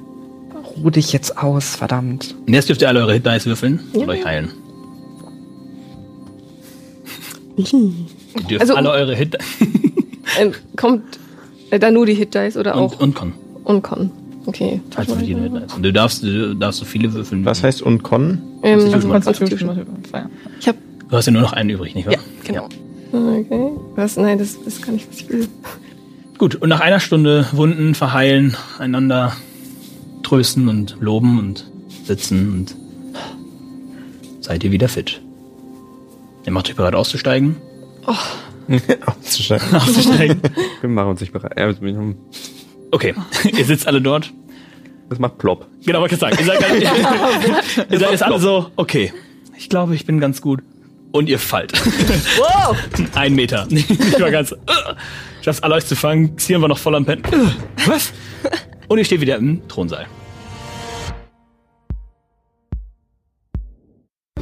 [0.76, 2.34] Ruh dich jetzt aus, verdammt.
[2.46, 4.08] Und jetzt dürft ihr alle eure Hit Dice würfeln und Ja.
[4.08, 4.50] euch heilen.
[7.62, 9.36] Dürft Also- alle eure Hit
[10.38, 11.18] Ähm, kommt
[11.70, 13.20] äh, da nur die Hit Dice oder auch und,
[13.64, 14.10] und Con.
[14.46, 14.80] Okay.
[15.06, 15.52] Du die Hit.
[15.74, 17.44] Und du darfst, du darfst so viele würfeln.
[17.44, 18.38] Was heißt Uncon?
[18.62, 19.86] Ähm, Constitution Constitution.
[20.60, 20.76] Ich hab
[21.08, 22.14] Du hast ja nur noch einen übrig, nicht wahr?
[22.14, 22.68] Ja, genau.
[23.12, 23.70] Okay.
[23.96, 24.16] Was?
[24.16, 25.48] Nein, das ist gar nicht, was ich will.
[26.38, 29.36] Gut, und nach einer Stunde Wunden verheilen, einander
[30.22, 31.68] trösten und loben und
[32.04, 32.76] sitzen und
[34.40, 35.20] seid ihr wieder fit.
[36.50, 37.54] Ihr macht euch bereit auszusteigen?
[39.06, 39.72] Auszusteigen.
[39.72, 40.40] auszusteigen.
[40.80, 41.56] Wir machen uns nicht bereit.
[42.90, 43.14] Okay,
[43.56, 44.32] ihr sitzt alle dort.
[45.08, 45.68] Das macht plopp.
[45.86, 46.36] Genau, wollte ich sagen.
[46.40, 46.82] Ihr seid, alle-
[47.88, 49.12] ihr seid jetzt alle so, okay,
[49.56, 50.60] ich glaube, ich bin ganz gut.
[51.12, 51.72] Und ihr fallt.
[52.36, 52.76] Wow!
[53.14, 53.68] Ein Meter.
[53.70, 54.50] Ich war ganz.
[54.50, 54.56] Uh,
[55.42, 56.34] Schaffst alle euch zu fangen.
[56.34, 57.22] Xion war noch voll am Pennen.
[57.32, 57.46] Uh,
[57.86, 58.12] was?
[58.88, 60.06] Und ihr steht wieder im Thronsaal.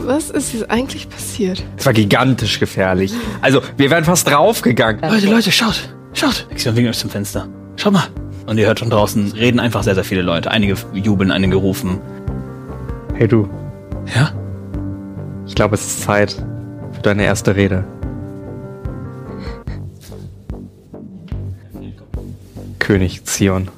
[0.09, 1.63] Was ist jetzt eigentlich passiert?
[1.77, 3.13] Es war gigantisch gefährlich.
[3.43, 5.03] Also, wir wären fast draufgegangen.
[5.03, 5.91] Leute, Leute, schaut.
[6.15, 6.47] Schaut.
[6.55, 7.47] Xion winkt euch zum Fenster.
[7.77, 8.05] Schaut mal.
[8.47, 10.51] Und ihr hört von draußen, reden einfach sehr, sehr viele Leute.
[10.51, 11.99] Einige jubeln, einige rufen.
[13.17, 13.51] Hey du,
[14.17, 14.33] Ja?
[15.47, 16.43] ich glaube, es ist Zeit
[16.93, 17.85] für deine erste Rede.
[22.79, 23.69] König Zion.